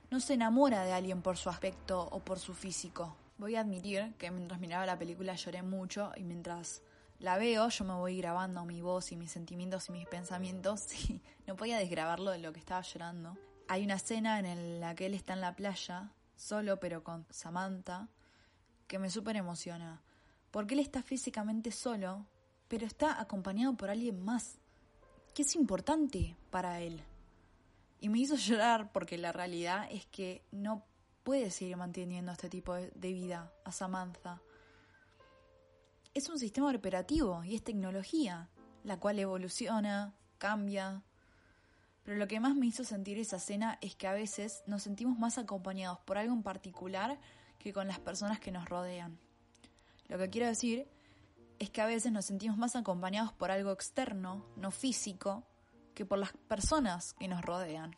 No 0.09 0.19
se 0.19 0.35
enamora 0.35 0.83
de 0.83 0.93
alguien 0.93 1.21
por 1.21 1.37
su 1.37 1.49
aspecto 1.49 2.07
o 2.11 2.19
por 2.19 2.39
su 2.39 2.53
físico. 2.53 3.17
Voy 3.37 3.55
a 3.55 3.61
admitir 3.61 4.13
que 4.17 4.31
mientras 4.31 4.59
miraba 4.59 4.85
la 4.85 4.97
película 4.97 5.35
lloré 5.35 5.63
mucho 5.63 6.11
y 6.15 6.23
mientras 6.23 6.81
la 7.19 7.37
veo, 7.37 7.69
yo 7.69 7.85
me 7.85 7.93
voy 7.93 8.17
grabando 8.17 8.63
mi 8.65 8.81
voz 8.81 9.11
y 9.11 9.15
mis 9.15 9.31
sentimientos 9.31 9.89
y 9.89 9.91
mis 9.91 10.07
pensamientos 10.07 10.87
no 11.47 11.55
podía 11.55 11.77
desgrabarlo 11.77 12.31
de 12.31 12.39
lo 12.39 12.53
que 12.53 12.59
estaba 12.59 12.81
llorando. 12.81 13.37
Hay 13.67 13.83
una 13.83 13.95
escena 13.95 14.39
en 14.39 14.79
la 14.79 14.95
que 14.95 15.07
él 15.07 15.13
está 15.13 15.33
en 15.33 15.41
la 15.41 15.55
playa 15.55 16.11
solo 16.35 16.79
pero 16.79 17.03
con 17.03 17.25
Samantha, 17.31 18.07
que 18.87 18.99
me 18.99 19.09
súper 19.09 19.35
emociona, 19.35 20.01
porque 20.51 20.73
él 20.73 20.79
está 20.79 21.03
físicamente 21.03 21.71
solo, 21.71 22.25
pero 22.67 22.85
está 22.85 23.21
acompañado 23.21 23.75
por 23.75 23.89
alguien 23.89 24.23
más, 24.23 24.57
que 25.33 25.43
es 25.43 25.55
importante 25.55 26.35
para 26.49 26.81
él. 26.81 27.03
Y 27.99 28.09
me 28.09 28.19
hizo 28.19 28.35
llorar 28.37 28.91
porque 28.91 29.17
la 29.17 29.31
realidad 29.31 29.87
es 29.91 30.05
que 30.07 30.43
no 30.51 30.83
puede 31.23 31.51
seguir 31.51 31.75
manteniendo 31.75 32.31
este 32.31 32.49
tipo 32.49 32.73
de, 32.73 33.13
vida 33.13 33.51
a 33.65 33.71
Samantha. 33.71 34.41
Es 36.13 36.29
un 36.29 36.39
sistema 36.39 36.71
operativo 36.71 37.43
y 37.43 37.55
es 37.55 37.63
tecnología, 37.63 38.49
la 38.83 38.97
cual 38.97 39.19
evoluciona, 39.19 40.13
cambia. 40.37 41.03
Pero 42.03 42.17
lo 42.17 42.27
que 42.29 42.39
más 42.39 42.55
me 42.55 42.67
hizo 42.67 42.85
sentir 42.85 43.19
esa 43.19 43.35
escena 43.35 43.77
es 43.81 43.95
que 43.95 44.07
a 44.07 44.13
veces 44.13 44.63
nos 44.67 44.83
sentimos 44.83 45.19
más 45.19 45.37
acompañados 45.37 45.99
por 45.99 46.17
algo 46.17 46.33
en 46.33 46.43
particular 46.43 47.19
que 47.59 47.73
con 47.73 47.87
las 47.87 47.99
personas 47.99 48.39
que 48.39 48.51
nos 48.51 48.67
rodean. 48.67 49.19
Lo 50.07 50.17
que 50.17 50.29
quiero 50.29 50.47
decir 50.47 50.87
es 51.59 51.69
que 51.69 51.81
a 51.81 51.85
veces 51.85 52.11
nos 52.11 52.25
sentimos 52.25 52.57
más 52.57 52.75
acompañados 52.75 53.33
por 53.33 53.51
algo 53.51 53.71
externo, 53.71 54.45
no 54.55 54.71
físico, 54.71 55.43
que 55.93 56.05
por 56.05 56.19
las 56.19 56.31
personas 56.33 57.13
que 57.13 57.27
nos 57.27 57.41
rodean. 57.41 57.95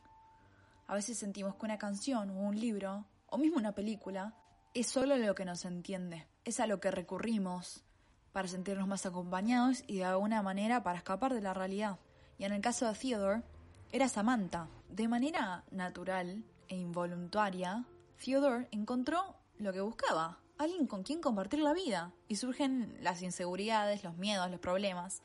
A 0.87 0.95
veces 0.95 1.17
sentimos 1.17 1.55
que 1.55 1.65
una 1.65 1.77
canción 1.77 2.29
o 2.29 2.33
un 2.33 2.59
libro, 2.59 3.05
o 3.27 3.37
mismo 3.37 3.57
una 3.57 3.73
película, 3.73 4.33
es 4.73 4.87
solo 4.87 5.17
lo 5.17 5.35
que 5.35 5.45
nos 5.45 5.65
entiende, 5.65 6.27
es 6.45 6.59
a 6.59 6.67
lo 6.67 6.79
que 6.79 6.91
recurrimos 6.91 7.83
para 8.31 8.47
sentirnos 8.47 8.87
más 8.87 9.05
acompañados 9.05 9.83
y 9.87 9.97
de 9.97 10.05
alguna 10.05 10.41
manera 10.41 10.83
para 10.83 10.99
escapar 10.99 11.33
de 11.33 11.41
la 11.41 11.53
realidad. 11.53 11.99
Y 12.37 12.45
en 12.45 12.53
el 12.53 12.61
caso 12.61 12.87
de 12.87 12.97
Theodore, 12.97 13.43
era 13.91 14.07
Samantha. 14.07 14.69
De 14.87 15.07
manera 15.07 15.63
natural 15.71 16.43
e 16.67 16.75
involuntaria, 16.75 17.85
Theodore 18.23 18.67
encontró 18.71 19.35
lo 19.59 19.73
que 19.73 19.81
buscaba, 19.81 20.39
alguien 20.57 20.87
con 20.87 21.03
quien 21.03 21.21
compartir 21.21 21.59
la 21.59 21.73
vida. 21.73 22.11
Y 22.27 22.37
surgen 22.37 22.97
las 23.01 23.21
inseguridades, 23.21 24.03
los 24.03 24.17
miedos, 24.17 24.49
los 24.49 24.59
problemas. 24.59 25.21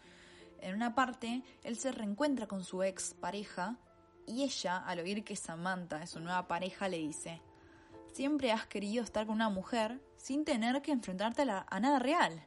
En 0.60 0.74
una 0.74 0.94
parte, 0.94 1.42
él 1.62 1.76
se 1.76 1.92
reencuentra 1.92 2.46
con 2.46 2.64
su 2.64 2.82
ex 2.82 3.14
pareja 3.14 3.76
y 4.26 4.42
ella, 4.42 4.78
al 4.78 5.00
oír 5.00 5.24
que 5.24 5.36
Samantha 5.36 6.02
es 6.02 6.10
su 6.10 6.20
nueva 6.20 6.48
pareja, 6.48 6.88
le 6.88 6.98
dice, 6.98 7.42
siempre 8.12 8.52
has 8.52 8.66
querido 8.66 9.04
estar 9.04 9.26
con 9.26 9.34
una 9.34 9.50
mujer 9.50 10.00
sin 10.16 10.44
tener 10.44 10.80
que 10.80 10.92
enfrentarte 10.92 11.42
a, 11.42 11.66
a 11.68 11.80
nada 11.80 11.98
real. 11.98 12.46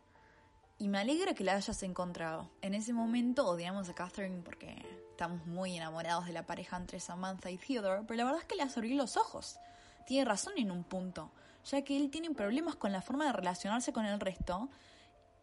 Y 0.80 0.90
me 0.90 1.00
alegra 1.00 1.34
que 1.34 1.44
la 1.44 1.56
hayas 1.56 1.84
encontrado. 1.84 2.52
En 2.62 2.74
ese 2.74 2.94
momento 2.94 3.48
odiamos 3.48 3.90
a 3.90 3.96
Catherine 3.96 4.42
porque 4.44 4.76
estamos 5.12 5.46
muy 5.46 5.76
enamorados 5.76 6.26
de 6.26 6.34
la 6.34 6.46
pareja 6.46 6.78
entre 6.78 7.00
Samantha 7.00 7.50
y 7.50 7.58
Theodore, 7.58 8.04
pero 8.08 8.18
la 8.18 8.24
verdad 8.26 8.42
es 8.42 8.48
que 8.48 8.56
le 8.56 8.64
has 8.64 8.78
abierto 8.78 9.04
los 9.04 9.18
ojos. 9.18 9.60
Tiene 10.06 10.26
razón 10.26 10.54
en 10.58 10.72
un 10.72 10.84
punto 10.84 11.32
ya 11.70 11.84
que 11.84 11.98
él 11.98 12.10
tiene 12.10 12.32
problemas 12.32 12.76
con 12.76 12.92
la 12.92 13.02
forma 13.02 13.26
de 13.26 13.34
relacionarse 13.34 13.92
con 13.92 14.06
el 14.06 14.20
resto 14.20 14.70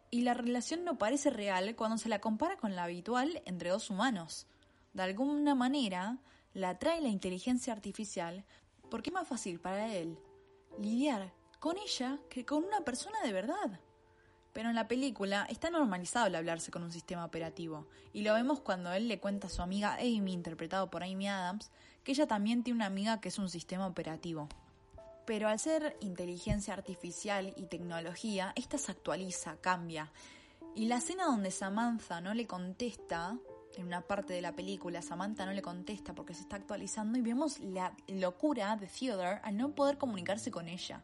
y 0.09 0.21
la 0.21 0.33
relación 0.33 0.83
no 0.83 0.97
parece 0.97 1.29
real 1.29 1.75
cuando 1.75 1.97
se 1.97 2.09
la 2.09 2.19
compara 2.19 2.57
con 2.57 2.75
la 2.75 2.83
habitual 2.83 3.41
entre 3.45 3.69
dos 3.69 3.89
humanos. 3.89 4.47
De 4.93 5.03
alguna 5.03 5.55
manera, 5.55 6.17
la 6.53 6.69
atrae 6.69 7.01
la 7.01 7.09
inteligencia 7.09 7.73
artificial 7.73 8.45
porque 8.89 9.09
es 9.09 9.13
más 9.13 9.27
fácil 9.27 9.59
para 9.59 9.93
él 9.93 10.17
lidiar 10.79 11.33
con 11.59 11.77
ella 11.77 12.19
que 12.29 12.45
con 12.45 12.63
una 12.63 12.81
persona 12.81 13.21
de 13.23 13.33
verdad. 13.33 13.79
Pero 14.53 14.69
en 14.69 14.75
la 14.75 14.87
película 14.87 15.45
está 15.49 15.69
normalizado 15.69 16.27
el 16.27 16.35
hablarse 16.35 16.71
con 16.71 16.83
un 16.83 16.91
sistema 16.91 17.25
operativo, 17.25 17.87
y 18.13 18.21
lo 18.21 18.33
vemos 18.33 18.61
cuando 18.61 18.93
él 18.93 19.09
le 19.09 19.19
cuenta 19.19 19.47
a 19.47 19.49
su 19.49 19.61
amiga 19.61 19.95
Amy, 19.95 20.31
interpretado 20.31 20.89
por 20.89 21.03
Amy 21.03 21.27
Adams, 21.27 21.71
que 22.03 22.13
ella 22.13 22.25
también 22.25 22.63
tiene 22.63 22.77
una 22.77 22.85
amiga 22.85 23.19
que 23.19 23.29
es 23.29 23.37
un 23.37 23.49
sistema 23.49 23.85
operativo. 23.85 24.47
Pero 25.25 25.47
al 25.47 25.59
ser 25.59 25.97
inteligencia 26.01 26.73
artificial 26.73 27.53
y 27.57 27.65
tecnología, 27.65 28.53
esta 28.55 28.77
se 28.77 28.91
actualiza, 28.91 29.57
cambia. 29.57 30.11
Y 30.75 30.85
la 30.85 30.97
escena 30.97 31.25
donde 31.25 31.51
Samantha 31.51 32.21
no 32.21 32.33
le 32.33 32.45
contesta, 32.45 33.37
en 33.77 33.87
una 33.87 34.01
parte 34.01 34.33
de 34.33 34.41
la 34.41 34.55
película, 34.55 35.01
Samantha 35.01 35.45
no 35.45 35.53
le 35.53 35.61
contesta 35.61 36.13
porque 36.13 36.33
se 36.33 36.41
está 36.41 36.57
actualizando 36.57 37.17
y 37.17 37.21
vemos 37.21 37.59
la 37.59 37.93
locura 38.07 38.75
de 38.75 38.87
Theodore 38.87 39.39
al 39.43 39.57
no 39.57 39.73
poder 39.73 39.97
comunicarse 39.97 40.51
con 40.51 40.67
ella. 40.67 41.03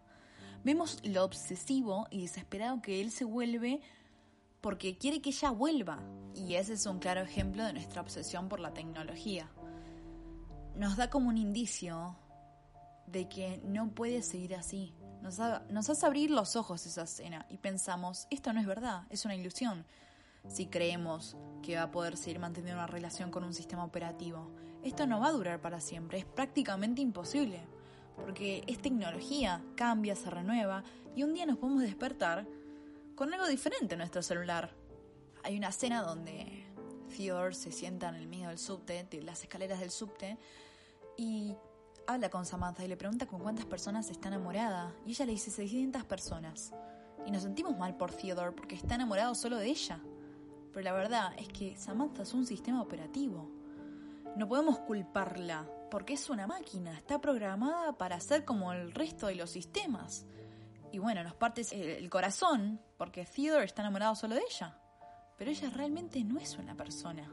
Vemos 0.64 1.00
lo 1.04 1.24
obsesivo 1.24 2.08
y 2.12 2.22
desesperado 2.22 2.82
que 2.82 3.02
él 3.02 3.12
se 3.12 3.26
vuelve 3.26 3.82
porque 4.62 4.98
quiere 4.98 5.22
que 5.22 5.32
ella 5.32 5.50
vuelva. 5.50 6.00
Y 6.36 6.54
ese 6.56 6.74
es 6.74 6.86
un 6.86 7.00
claro 7.00 7.22
ejemplo 7.22 7.66
de 7.66 7.74
nuestra 7.74 8.02
obsesión 8.02 8.48
por 8.48 8.60
la 8.60 8.74
tecnología. 8.74 9.50
Nos 10.76 10.96
da 10.96 11.10
como 11.10 11.30
un 11.30 11.38
indicio 11.38 12.16
de 13.12 13.28
que 13.28 13.60
no 13.64 13.90
puede 13.92 14.22
seguir 14.22 14.56
así. 14.56 14.94
Nos, 15.22 15.40
hace 15.40 16.06
abrir 16.06 16.32
los 16.32 16.56
ojos 16.56 16.86
esa 16.86 17.04
escena 17.04 17.46
y 17.50 17.58
pensamos, 17.58 18.28
esto 18.32 18.54
no 18.54 18.60
es 18.60 18.66
verdad, 18.66 19.04
es 19.10 19.26
una 19.26 19.36
ilusión. 19.36 19.86
Si 20.48 20.66
creemos 20.66 21.38
que 21.62 21.76
va 21.76 21.84
a 21.84 21.92
poder 21.92 22.18
seguir 22.18 22.40
manteniendo 22.40 22.80
una 22.80 22.88
relación 22.88 23.30
con 23.30 23.44
un 23.44 23.54
sistema 23.54 23.84
operativo, 23.84 24.52
esto 24.84 25.06
no 25.06 25.20
va 25.20 25.28
a 25.28 25.32
durar 25.32 25.62
para 25.62 25.80
siempre, 25.80 26.18
es 26.18 26.26
prácticamente 26.26 27.02
imposible, 27.02 27.62
porque 28.16 28.64
es 28.66 28.82
tecnología, 28.82 29.62
cambia, 29.76 30.16
se 30.16 30.32
renueva 30.32 30.84
y 31.16 31.22
un 31.22 31.36
día 31.36 31.46
nos 31.46 31.58
podemos 31.58 31.84
despertar 31.84 32.48
con 33.14 33.32
algo 33.32 33.48
diferente 33.48 33.94
en 33.94 34.00
nuestro 34.00 34.24
celular. 34.24 34.74
Hay 35.44 35.56
una 35.56 35.70
escena 35.70 36.02
donde 36.02 36.66
Theodore 37.16 37.54
se 37.54 37.72
sienta 37.72 38.10
en 38.10 38.16
el 38.16 38.28
medio 38.28 38.50
del 38.50 38.58
subte, 38.58 39.04
de 39.04 39.22
las 39.22 39.44
escaleras 39.44 39.80
del 39.80 39.92
subte, 39.92 40.40
y 41.18 41.56
habla 42.08 42.30
con 42.30 42.46
Samantha 42.46 42.84
y 42.84 42.88
le 42.88 42.98
pregunta 42.98 43.26
con 43.26 43.40
cuántas 43.40 43.66
personas 43.66 44.10
está 44.10 44.28
enamorada. 44.28 44.96
Y 45.06 45.12
ella 45.12 45.26
le 45.26 45.34
dice 45.34 45.52
600 45.52 46.04
personas. 46.06 46.74
Y 47.26 47.32
nos 47.32 47.44
sentimos 47.44 47.78
mal 47.78 47.96
por 47.96 48.12
Theodore 48.12 48.52
porque 48.52 48.76
está 48.76 48.96
enamorado 48.96 49.36
solo 49.36 49.58
de 49.58 49.68
ella. 49.68 50.02
Pero 50.74 50.84
la 50.84 50.94
verdad 50.94 51.34
es 51.38 51.48
que 51.50 51.76
Samantha 51.78 52.24
es 52.24 52.34
un 52.34 52.46
sistema 52.46 52.82
operativo. 52.82 53.50
No 54.36 54.48
podemos 54.48 54.80
culparla 54.80 55.70
porque 55.90 56.14
es 56.14 56.30
una 56.30 56.48
máquina, 56.48 56.98
está 56.98 57.20
programada 57.20 57.98
para 57.98 58.20
ser 58.22 58.46
como 58.46 58.72
el 58.72 58.94
resto 58.94 59.28
de 59.28 59.36
los 59.36 59.50
sistemas. 59.50 60.26
Y 60.92 61.00
bueno, 61.00 61.24
nos 61.24 61.36
parte 61.36 61.64
el 61.72 62.10
corazón 62.10 62.80
porque 62.98 63.26
Theodore 63.26 63.66
está 63.66 63.82
enamorado 63.82 64.16
solo 64.16 64.36
de 64.36 64.42
ella. 64.50 64.78
Pero 65.38 65.52
ella 65.52 65.70
realmente 65.70 66.24
no 66.24 66.40
es 66.40 66.58
una 66.58 66.76
persona. 66.76 67.30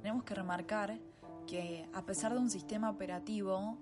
Tenemos 0.00 0.24
que 0.24 0.34
remarcar 0.34 0.98
que 1.46 1.88
a 1.92 2.02
pesar 2.04 2.32
de 2.32 2.38
un 2.38 2.50
sistema 2.50 2.90
operativo, 2.90 3.78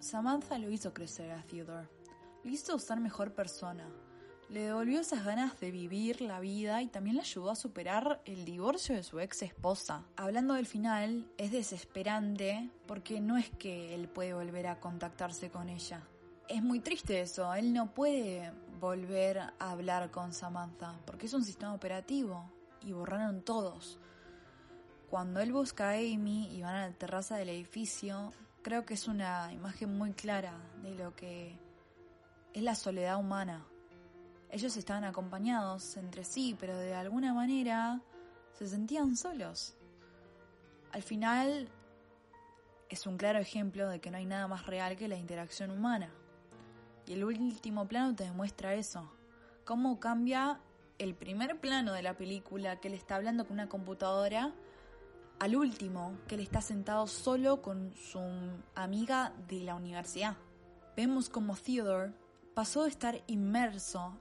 Samantha 0.00 0.58
lo 0.58 0.70
hizo 0.70 0.94
crecer 0.94 1.32
a 1.32 1.42
Theodore. 1.42 1.88
Lo 2.44 2.50
hizo 2.50 2.78
ser 2.78 3.00
mejor 3.00 3.34
persona. 3.34 3.88
Le 4.48 4.60
devolvió 4.60 5.00
esas 5.00 5.24
ganas 5.24 5.58
de 5.60 5.70
vivir 5.70 6.20
la 6.22 6.40
vida 6.40 6.80
y 6.80 6.86
también 6.86 7.16
le 7.16 7.22
ayudó 7.22 7.50
a 7.50 7.56
superar 7.56 8.22
el 8.24 8.44
divorcio 8.44 8.94
de 8.94 9.02
su 9.02 9.20
ex 9.20 9.42
esposa. 9.42 10.06
Hablando 10.16 10.54
del 10.54 10.66
final, 10.66 11.30
es 11.36 11.50
desesperante 11.52 12.70
porque 12.86 13.20
no 13.20 13.36
es 13.36 13.50
que 13.50 13.94
él 13.94 14.08
puede 14.08 14.32
volver 14.32 14.68
a 14.68 14.80
contactarse 14.80 15.50
con 15.50 15.68
ella. 15.68 16.00
Es 16.48 16.62
muy 16.62 16.80
triste 16.80 17.20
eso, 17.20 17.52
él 17.52 17.74
no 17.74 17.92
puede 17.92 18.52
volver 18.80 19.38
a 19.38 19.52
hablar 19.58 20.10
con 20.10 20.32
Samantha 20.32 20.98
porque 21.04 21.26
es 21.26 21.34
un 21.34 21.44
sistema 21.44 21.74
operativo 21.74 22.50
y 22.80 22.92
borraron 22.92 23.42
todos. 23.42 23.98
Cuando 25.10 25.40
él 25.40 25.52
busca 25.52 25.90
a 25.90 25.94
Amy 25.94 26.48
y 26.54 26.62
van 26.62 26.76
a 26.76 26.88
la 26.88 26.94
terraza 26.94 27.36
del 27.36 27.50
edificio, 27.50 28.32
creo 28.68 28.84
que 28.84 28.92
es 28.92 29.08
una 29.08 29.50
imagen 29.50 29.96
muy 29.96 30.12
clara 30.12 30.52
de 30.82 30.94
lo 30.94 31.16
que 31.16 31.58
es 32.52 32.62
la 32.62 32.74
soledad 32.74 33.18
humana. 33.18 33.64
Ellos 34.50 34.76
estaban 34.76 35.04
acompañados 35.04 35.96
entre 35.96 36.22
sí, 36.22 36.54
pero 36.60 36.76
de 36.76 36.94
alguna 36.94 37.32
manera 37.32 38.02
se 38.52 38.68
sentían 38.68 39.16
solos. 39.16 39.74
Al 40.92 41.02
final 41.02 41.70
es 42.90 43.06
un 43.06 43.16
claro 43.16 43.38
ejemplo 43.38 43.88
de 43.88 44.00
que 44.00 44.10
no 44.10 44.18
hay 44.18 44.26
nada 44.26 44.46
más 44.48 44.66
real 44.66 44.98
que 44.98 45.08
la 45.08 45.16
interacción 45.16 45.70
humana. 45.70 46.10
Y 47.06 47.14
el 47.14 47.24
último 47.24 47.88
plano 47.88 48.14
te 48.14 48.24
demuestra 48.24 48.74
eso. 48.74 49.10
Cómo 49.64 49.98
cambia 49.98 50.60
el 50.98 51.14
primer 51.14 51.58
plano 51.58 51.94
de 51.94 52.02
la 52.02 52.18
película 52.18 52.78
que 52.80 52.88
él 52.88 52.94
está 52.94 53.16
hablando 53.16 53.46
con 53.46 53.54
una 53.54 53.70
computadora 53.70 54.52
al 55.40 55.56
último, 55.56 56.18
que 56.26 56.34
él 56.34 56.40
está 56.40 56.60
sentado 56.60 57.06
solo 57.06 57.62
con 57.62 57.92
su 57.94 58.20
amiga 58.74 59.32
de 59.48 59.60
la 59.60 59.74
universidad. 59.74 60.36
Vemos 60.96 61.28
como 61.28 61.56
Theodore 61.56 62.12
pasó 62.54 62.82
de 62.82 62.90
estar 62.90 63.22
inmerso 63.28 64.18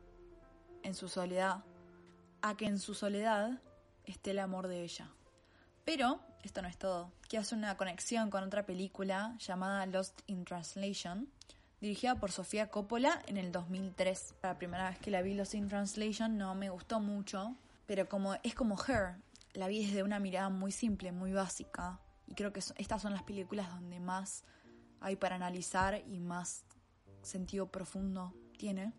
en 0.84 0.94
su 0.94 1.08
soledad 1.08 1.64
a 2.42 2.56
que 2.56 2.66
en 2.66 2.78
su 2.78 2.94
soledad 2.94 3.60
esté 4.06 4.32
el 4.32 4.40
amor 4.40 4.68
de 4.68 4.84
ella. 4.84 5.10
Pero 5.86 6.20
esto 6.44 6.62
no 6.62 6.68
es 6.68 6.78
todo. 6.78 7.12
Que 7.28 7.38
hace 7.38 7.56
una 7.56 7.76
conexión 7.78 8.30
con 8.30 8.44
otra 8.44 8.66
película 8.66 9.36
llamada 9.40 9.86
Lost 9.88 10.22
in 10.28 10.46
Translation, 10.46 11.30
dirigida 11.82 12.16
por 12.16 12.32
Sofía 12.32 12.70
Coppola 12.70 13.22
en 13.26 13.38
el 13.38 13.52
2003. 13.52 14.36
La 14.44 14.58
primera 14.58 14.90
vez 14.90 15.00
que 15.00 15.12
la 15.12 15.22
vi 15.22 15.34
Lost 15.34 15.56
in 15.56 15.68
Translation 15.68 16.38
no 16.38 16.54
me 16.56 16.70
gustó 16.70 17.00
mucho, 17.00 17.56
pero 17.88 18.08
como 18.08 18.36
es 18.44 18.54
como 18.54 18.78
Her, 18.82 19.16
la 19.58 19.68
vi 19.68 19.84
desde 19.84 20.04
una 20.04 20.20
mirada 20.20 20.50
muy 20.50 20.72
simple, 20.72 21.12
muy 21.12 21.34
básica. 21.34 22.00
Y 22.28 22.36
creo 22.36 22.54
que 22.54 22.60
estas 22.60 23.02
son 23.02 23.14
las 23.14 23.24
películas 23.24 23.72
donde 23.72 24.00
más 24.00 24.44
hay 25.00 25.16
para 25.16 25.36
analizar 25.36 26.04
y 26.08 26.20
más 26.20 26.64
sentido 27.24 27.66
profundo 27.66 28.36
tiene. 28.56 28.94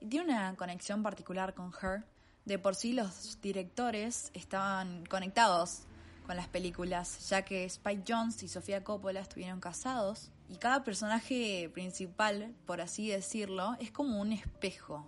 Y 0.00 0.06
tiene 0.06 0.32
una 0.32 0.56
conexión 0.56 1.02
particular 1.02 1.52
con 1.52 1.72
Her. 1.82 2.06
De 2.46 2.58
por 2.58 2.74
sí 2.74 2.94
los 2.94 3.38
directores 3.42 4.30
estaban 4.32 5.04
conectados 5.04 5.82
con 6.26 6.36
las 6.36 6.48
películas, 6.48 7.28
ya 7.28 7.42
que 7.42 7.66
Spike 7.66 8.04
Jones 8.08 8.42
y 8.42 8.48
Sofía 8.48 8.82
Coppola 8.82 9.20
estuvieron 9.20 9.60
casados 9.60 10.30
y 10.48 10.56
cada 10.56 10.84
personaje 10.84 11.70
principal, 11.74 12.54
por 12.64 12.80
así 12.80 13.10
decirlo, 13.10 13.76
es 13.78 13.90
como 13.90 14.22
un 14.22 14.32
espejo 14.32 15.06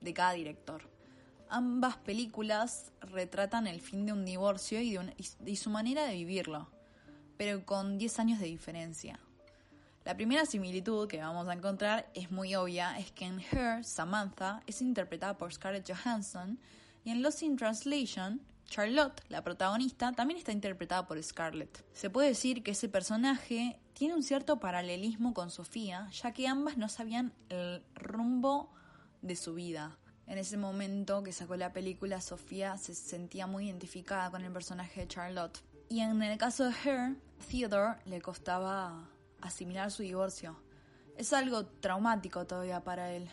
de 0.00 0.12
cada 0.12 0.32
director. 0.32 0.99
Ambas 1.52 1.96
películas 1.96 2.92
retratan 3.00 3.66
el 3.66 3.80
fin 3.80 4.06
de 4.06 4.12
un 4.12 4.24
divorcio 4.24 4.80
y, 4.80 4.96
de 5.40 5.56
su 5.56 5.68
manera 5.68 6.04
de 6.04 6.14
vivirlo, 6.14 6.70
pero 7.36 7.66
con 7.66 7.98
10 7.98 8.20
años 8.20 8.38
de 8.38 8.46
diferencia. 8.46 9.18
La 10.04 10.14
primera 10.14 10.46
similitud 10.46 11.08
que 11.08 11.18
vamos 11.18 11.48
a 11.48 11.52
encontrar 11.52 12.08
es 12.14 12.30
muy 12.30 12.54
obvia, 12.54 12.96
es 13.00 13.10
que 13.10 13.24
en 13.24 13.40
Her, 13.40 13.84
Samantha 13.84 14.62
es 14.68 14.80
interpretada 14.80 15.36
por 15.36 15.52
Scarlett 15.52 15.90
Johansson 15.90 16.60
y 17.04 17.10
en 17.10 17.20
Lost 17.20 17.42
in 17.42 17.56
Translation, 17.56 18.40
Charlotte, 18.66 19.20
la 19.28 19.42
protagonista, 19.42 20.12
también 20.12 20.38
está 20.38 20.52
interpretada 20.52 21.08
por 21.08 21.20
Scarlett. 21.20 21.84
Se 21.92 22.10
puede 22.10 22.28
decir 22.28 22.62
que 22.62 22.70
ese 22.70 22.88
personaje 22.88 23.80
tiene 23.92 24.14
un 24.14 24.22
cierto 24.22 24.60
paralelismo 24.60 25.34
con 25.34 25.50
Sofía, 25.50 26.08
ya 26.12 26.32
que 26.32 26.46
ambas 26.46 26.76
no 26.76 26.88
sabían 26.88 27.32
el 27.48 27.82
rumbo 27.96 28.70
de 29.20 29.34
su 29.34 29.54
vida. 29.54 29.98
En 30.30 30.38
ese 30.38 30.56
momento 30.56 31.24
que 31.24 31.32
sacó 31.32 31.56
la 31.56 31.72
película, 31.72 32.20
Sofía 32.20 32.76
se 32.78 32.94
sentía 32.94 33.48
muy 33.48 33.66
identificada 33.66 34.30
con 34.30 34.44
el 34.44 34.52
personaje 34.52 35.00
de 35.00 35.08
Charlotte. 35.08 35.58
Y 35.88 36.02
en 36.02 36.22
el 36.22 36.38
caso 36.38 36.66
de 36.66 36.70
Her, 36.84 37.16
Theodore 37.50 37.96
le 38.04 38.22
costaba 38.22 39.08
asimilar 39.40 39.90
su 39.90 40.04
divorcio. 40.04 40.56
Es 41.16 41.32
algo 41.32 41.66
traumático 41.66 42.46
todavía 42.46 42.84
para 42.84 43.10
él. 43.12 43.28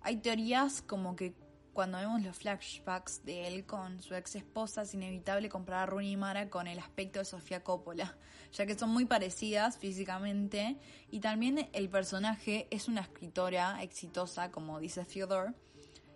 Hay 0.00 0.16
teorías 0.16 0.80
como 0.80 1.16
que 1.16 1.34
cuando 1.74 1.98
vemos 1.98 2.22
los 2.22 2.34
flashbacks 2.38 3.26
de 3.26 3.46
él 3.46 3.66
con 3.66 4.00
su 4.00 4.14
ex 4.14 4.34
esposa, 4.36 4.82
es 4.82 4.94
inevitable 4.94 5.50
comparar 5.50 5.82
a 5.82 5.86
Rooney 5.86 6.16
Mara 6.16 6.48
con 6.48 6.66
el 6.66 6.78
aspecto 6.78 7.18
de 7.18 7.26
Sofía 7.26 7.62
Coppola, 7.62 8.16
ya 8.54 8.64
que 8.64 8.78
son 8.78 8.88
muy 8.88 9.04
parecidas 9.04 9.76
físicamente 9.76 10.78
y 11.10 11.20
también 11.20 11.68
el 11.74 11.90
personaje 11.90 12.68
es 12.70 12.88
una 12.88 13.02
escritora 13.02 13.82
exitosa, 13.82 14.50
como 14.50 14.80
dice 14.80 15.04
Theodore, 15.04 15.52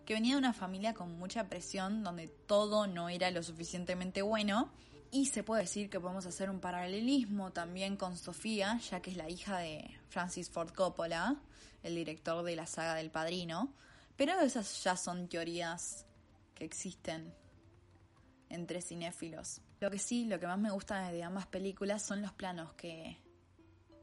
que 0.06 0.14
venía 0.14 0.34
de 0.34 0.38
una 0.38 0.52
familia 0.52 0.94
con 0.94 1.18
mucha 1.18 1.48
presión, 1.48 2.04
donde 2.04 2.28
todo 2.28 2.86
no 2.86 3.08
era 3.08 3.30
lo 3.32 3.42
suficientemente 3.42 4.22
bueno. 4.22 4.70
Y 5.10 5.26
se 5.26 5.42
puede 5.42 5.62
decir 5.62 5.90
que 5.90 5.98
podemos 5.98 6.24
hacer 6.26 6.48
un 6.48 6.60
paralelismo 6.60 7.52
también 7.52 7.96
con 7.96 8.16
Sofía, 8.16 8.78
ya 8.88 9.00
que 9.00 9.10
es 9.10 9.16
la 9.16 9.28
hija 9.28 9.58
de 9.58 9.90
Francis 10.08 10.48
Ford 10.48 10.70
Coppola, 10.72 11.36
el 11.82 11.96
director 11.96 12.44
de 12.44 12.54
la 12.54 12.66
saga 12.66 12.94
del 12.94 13.10
Padrino. 13.10 13.72
Pero 14.16 14.38
esas 14.40 14.82
ya 14.84 14.96
son 14.96 15.28
teorías 15.28 16.06
que 16.54 16.64
existen 16.64 17.34
entre 18.48 18.82
cinéfilos. 18.82 19.60
Lo 19.80 19.90
que 19.90 19.98
sí, 19.98 20.24
lo 20.26 20.38
que 20.38 20.46
más 20.46 20.58
me 20.58 20.70
gusta 20.70 21.10
de 21.10 21.22
ambas 21.24 21.46
películas 21.48 22.02
son 22.02 22.22
los 22.22 22.32
planos 22.32 22.72
que, 22.74 23.18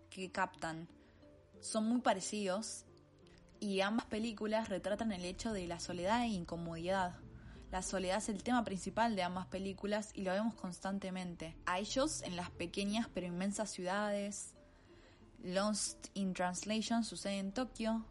que 0.09 0.31
captan. 0.31 0.89
Son 1.61 1.87
muy 1.87 2.01
parecidos 2.01 2.83
y 3.59 3.81
ambas 3.81 4.05
películas 4.05 4.69
retratan 4.69 5.11
el 5.11 5.25
hecho 5.25 5.53
de 5.53 5.67
la 5.67 5.79
soledad 5.79 6.23
e 6.23 6.27
incomodidad. 6.27 7.15
La 7.71 7.81
soledad 7.81 8.17
es 8.17 8.29
el 8.29 8.43
tema 8.43 8.63
principal 8.63 9.15
de 9.15 9.23
ambas 9.23 9.47
películas 9.47 10.11
y 10.13 10.21
lo 10.21 10.31
vemos 10.31 10.53
constantemente. 10.53 11.55
A 11.65 11.79
ellos 11.79 12.21
en 12.21 12.35
las 12.35 12.51
pequeñas 12.51 13.07
pero 13.13 13.25
inmensas 13.25 13.71
ciudades. 13.71 14.53
Lost 15.43 16.07
in 16.13 16.33
Translation 16.33 17.03
sucede 17.03 17.39
en 17.39 17.51
Tokio, 17.51 18.05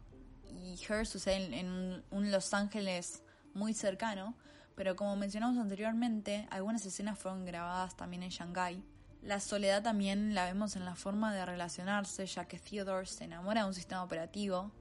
y 0.51 0.77
Her 0.87 1.07
sucede 1.07 1.59
en 1.59 2.03
un 2.11 2.31
Los 2.31 2.53
Ángeles 2.53 3.23
muy 3.53 3.73
cercano, 3.73 4.35
pero 4.75 4.95
como 4.95 5.15
mencionamos 5.15 5.57
anteriormente, 5.57 6.47
algunas 6.51 6.85
escenas 6.85 7.17
fueron 7.17 7.45
grabadas 7.45 7.95
también 7.95 8.23
en 8.23 8.29
Shanghái. 8.29 8.83
La 9.21 9.39
soledad 9.39 9.81
también 9.81 10.35
la 10.35 10.45
vemos 10.45 10.75
en 10.75 10.83
la 10.83 10.95
forma 10.95 11.33
de 11.33 11.45
relacionarse, 11.45 12.25
ya 12.25 12.45
que 12.45 12.59
Theodore 12.59 13.05
se 13.05 13.23
enamora 13.23 13.61
de 13.61 13.67
un 13.67 13.73
sistema 13.73 14.03
operativo 14.03 14.71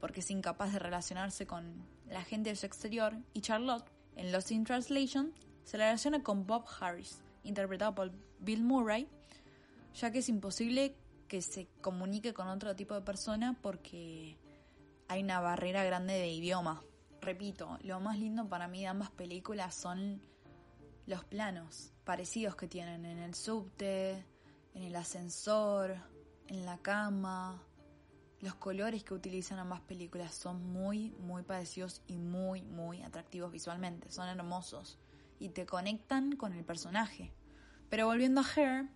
porque 0.00 0.20
es 0.20 0.30
incapaz 0.30 0.72
de 0.72 0.78
relacionarse 0.78 1.46
con 1.46 1.86
la 2.08 2.22
gente 2.22 2.50
de 2.50 2.56
su 2.56 2.66
exterior, 2.66 3.16
y 3.32 3.40
Charlotte, 3.40 3.90
en 4.16 4.32
Lost 4.32 4.50
in 4.50 4.64
Translation, 4.64 5.32
se 5.64 5.76
relaciona 5.76 6.22
con 6.22 6.46
Bob 6.46 6.64
Harris, 6.80 7.22
interpretado 7.44 7.94
por 7.94 8.10
Bill 8.40 8.62
Murray, 8.62 9.08
ya 9.94 10.10
que 10.10 10.18
es 10.18 10.28
imposible 10.28 10.96
que 11.28 11.42
se 11.42 11.68
comunique 11.80 12.34
con 12.34 12.48
otro 12.48 12.74
tipo 12.74 12.94
de 12.94 13.02
persona 13.02 13.56
porque 13.62 14.36
hay 15.08 15.22
una 15.22 15.40
barrera 15.40 15.84
grande 15.84 16.14
de 16.14 16.28
idioma. 16.28 16.82
Repito, 17.20 17.78
lo 17.82 18.00
más 18.00 18.18
lindo 18.18 18.48
para 18.48 18.66
mí 18.66 18.80
de 18.80 18.88
ambas 18.88 19.10
películas 19.10 19.74
son 19.74 20.20
los 21.06 21.24
planos 21.24 21.92
parecidos 22.04 22.56
que 22.56 22.66
tienen 22.66 23.04
en 23.04 23.18
el 23.18 23.34
subte, 23.34 24.24
en 24.74 24.82
el 24.82 24.96
ascensor, 24.96 25.96
en 26.48 26.64
la 26.64 26.78
cama. 26.78 27.62
Los 28.40 28.54
colores 28.54 29.04
que 29.04 29.14
utilizan 29.14 29.58
ambas 29.58 29.80
películas 29.80 30.34
son 30.34 30.72
muy, 30.72 31.10
muy 31.20 31.42
parecidos 31.42 32.02
y 32.06 32.16
muy, 32.16 32.62
muy 32.62 33.02
atractivos 33.02 33.52
visualmente. 33.52 34.10
Son 34.10 34.28
hermosos 34.28 34.98
y 35.38 35.50
te 35.50 35.66
conectan 35.66 36.36
con 36.36 36.54
el 36.54 36.64
personaje. 36.64 37.32
Pero 37.90 38.06
volviendo 38.06 38.40
a 38.40 38.44
Her, 38.44 38.86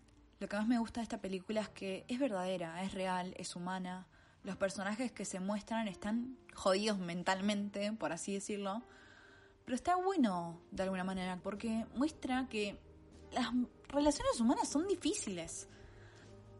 lo 0.40 0.48
que 0.48 0.56
más 0.56 0.66
me 0.66 0.78
gusta 0.78 1.00
de 1.00 1.04
esta 1.04 1.20
película 1.20 1.60
es 1.60 1.68
que 1.68 2.04
es 2.08 2.18
verdadera, 2.18 2.82
es 2.82 2.94
real, 2.94 3.34
es 3.36 3.54
humana, 3.54 4.06
los 4.44 4.56
personajes 4.56 5.10
que 5.10 5.24
se 5.24 5.40
muestran 5.40 5.88
están 5.88 6.36
jodidos 6.54 6.98
mentalmente, 6.98 7.92
por 7.92 8.12
así 8.12 8.34
decirlo. 8.34 8.82
Pero 9.64 9.74
está 9.74 9.96
bueno 9.96 10.60
de 10.70 10.82
alguna 10.82 11.02
manera, 11.02 11.40
porque 11.42 11.86
muestra 11.96 12.46
que 12.50 12.78
las 13.32 13.48
relaciones 13.88 14.38
humanas 14.38 14.68
son 14.68 14.86
difíciles. 14.86 15.66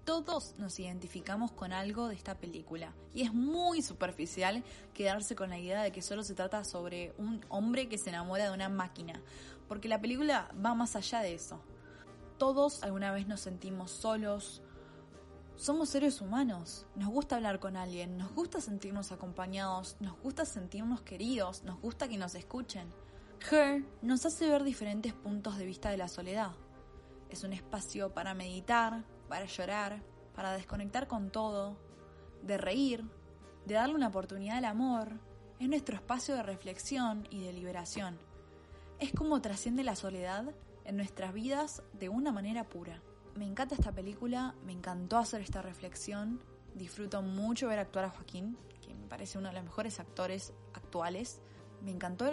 Todos 0.05 0.55
nos 0.59 0.79
identificamos 0.79 1.53
con 1.53 1.73
algo 1.73 2.09
de 2.09 2.15
esta 2.15 2.37
película. 2.37 2.93
Y 3.15 3.23
es 3.23 3.33
muy 3.33 3.81
superficial 3.81 4.63
quedarse 4.93 5.35
con 5.35 5.49
la 5.49 5.59
idea 5.59 5.83
de 5.83 5.93
que 5.93 6.03
solo 6.03 6.23
se 6.23 6.35
trata 6.35 6.63
sobre 6.65 7.15
un 7.17 7.45
hombre 7.49 7.89
que 7.89 7.97
se 7.97 8.11
enamora 8.11 8.45
de 8.45 8.55
una 8.55 8.69
máquina. 8.69 9.23
Porque 9.67 9.89
la 9.89 10.01
película 10.01 10.51
va 10.65 10.75
más 10.75 10.95
allá 10.95 11.21
de 11.21 11.35
eso. 11.35 11.63
Todos 12.37 12.83
alguna 12.83 13.13
vez 13.13 13.27
nos 13.27 13.41
sentimos 13.41 13.91
solos, 13.91 14.61
somos 15.57 15.89
seres 15.89 16.21
humanos, 16.21 16.85
nos 16.97 17.09
gusta 17.09 17.37
hablar 17.37 17.61
con 17.61 17.77
alguien, 17.77 18.19
nos 18.19 18.35
gusta 18.35 18.61
sentirnos 18.61 19.13
acompañados, 19.13 19.97
nos 20.01 20.21
gusta 20.21 20.45
sentirnos 20.45 21.03
queridos, 21.03 21.63
nos 21.63 21.81
gusta 21.81 22.09
que 22.09 22.19
nos 22.19 22.35
escuchen. 22.35 22.93
Her 23.51 23.85
nos 24.03 24.27
hace 24.27 24.49
ver 24.49 24.65
diferentes 24.65 25.13
puntos 25.13 25.57
de 25.57 25.65
vista 25.65 25.91
de 25.91 25.97
la 25.97 26.09
soledad. 26.09 26.53
Es 27.31 27.45
un 27.45 27.53
espacio 27.53 28.13
para 28.13 28.35
meditar, 28.35 29.05
para 29.29 29.47
llorar, 29.47 30.03
para 30.35 30.53
desconectar 30.53 31.09
con 31.09 31.31
todo, 31.31 31.77
de 32.43 32.59
reír, 32.59 33.05
de 33.67 33.75
darle 33.75 33.95
una 33.95 34.09
oportunidad 34.09 34.59
al 34.59 34.65
amor. 34.65 35.21
Es 35.59 35.69
nuestro 35.69 35.97
espacio 35.97 36.35
de 36.35 36.43
reflexión 36.43 37.27
y 37.31 37.43
de 37.43 37.53
liberación. 37.53 38.19
Es 38.99 39.13
como 39.13 39.41
trasciende 39.41 39.85
la 39.85 39.97
soledad 39.97 40.55
en 40.85 40.97
nuestras 40.97 41.33
vidas 41.33 41.83
de 41.93 42.09
una 42.09 42.33
manera 42.33 42.65
pura 42.65 43.03
me 43.37 43.47
encanta 43.47 43.75
esta 43.75 43.93
película, 43.93 44.55
me 44.65 44.73
encantó 44.73 45.19
hacer 45.19 45.41
esta 45.41 45.61
reflexión, 45.61 46.41
disfruto 46.75 47.23
mucho 47.23 47.69
ver 47.69 47.79
actuar 47.79 48.05
a 48.05 48.11
Joaquín, 48.11 48.57
que 48.81 48.95
me 48.95 49.07
parece 49.07 49.39
uno 49.39 49.49
de 49.49 49.55
los 49.55 49.65
mejores 49.65 49.99
actores 49.99 50.53
actuales. 50.73 51.41
Me 51.83 51.91
encantó 51.91 52.27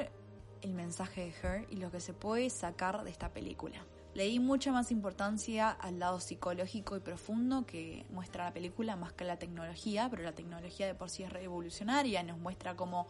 el 0.62 0.74
mensaje 0.74 1.22
de 1.22 1.34
Her 1.42 1.68
y 1.70 1.78
lo 1.78 1.92
que 1.92 2.00
se 2.00 2.14
puede 2.14 2.50
sacar 2.50 3.04
de 3.04 3.10
esta 3.10 3.34
película. 3.34 3.84
Le 4.14 4.26
di 4.26 4.40
mucha 4.40 4.74
más 4.74 4.92
importancia 4.92 5.70
al 5.70 6.00
lado 6.00 6.20
psicológico 6.20 6.98
y 6.98 7.00
profundo 7.00 7.66
que 7.66 8.06
muestra 8.10 8.44
la 8.46 8.54
película 8.54 8.98
más 8.98 9.14
que 9.14 9.24
la 9.24 9.38
tecnología, 9.38 10.10
pero 10.10 10.24
la 10.24 10.34
tecnología 10.34 10.86
de 10.86 10.96
por 10.96 11.10
sí 11.10 11.24
es 11.24 11.32
revolucionaria, 11.32 12.22
nos 12.24 12.38
muestra 12.38 12.76
cómo 12.76 13.08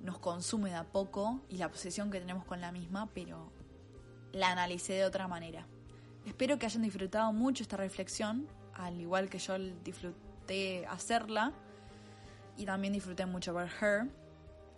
nos 0.00 0.18
consume 0.18 0.70
de 0.70 0.76
a 0.76 0.84
poco 0.84 1.42
y 1.48 1.58
la 1.58 1.68
posesión 1.68 2.10
que 2.10 2.20
tenemos 2.20 2.44
con 2.46 2.60
la 2.60 2.72
misma, 2.72 3.10
pero 3.12 3.52
la 4.32 4.50
analicé 4.50 4.94
de 4.94 5.04
otra 5.04 5.28
manera. 5.28 5.66
Espero 6.24 6.58
que 6.58 6.66
hayan 6.66 6.82
disfrutado 6.82 7.32
mucho 7.32 7.62
esta 7.62 7.76
reflexión, 7.76 8.48
al 8.74 9.00
igual 9.00 9.28
que 9.28 9.38
yo 9.38 9.58
disfruté 9.84 10.86
hacerla 10.86 11.52
y 12.56 12.64
también 12.64 12.94
disfruté 12.94 13.26
mucho 13.26 13.52
ver 13.52 13.70
Her. 13.80 14.08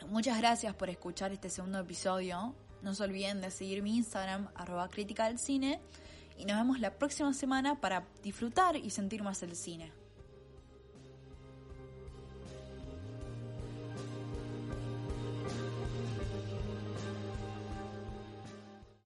Muchas 0.08 0.38
gracias 0.38 0.74
por 0.74 0.90
escuchar 0.90 1.32
este 1.32 1.48
segundo 1.48 1.78
episodio. 1.78 2.54
No 2.84 2.94
se 2.94 3.02
olviden 3.02 3.40
de 3.40 3.50
seguir 3.50 3.82
mi 3.82 3.96
Instagram, 3.96 4.48
arroba 4.54 4.88
crítica 4.90 5.24
del 5.26 5.38
cine. 5.38 5.80
Y 6.38 6.44
nos 6.44 6.58
vemos 6.58 6.80
la 6.80 6.98
próxima 6.98 7.32
semana 7.32 7.80
para 7.80 8.06
disfrutar 8.22 8.76
y 8.76 8.90
sentir 8.90 9.22
más 9.22 9.42
el 9.42 9.56
cine. 9.56 10.03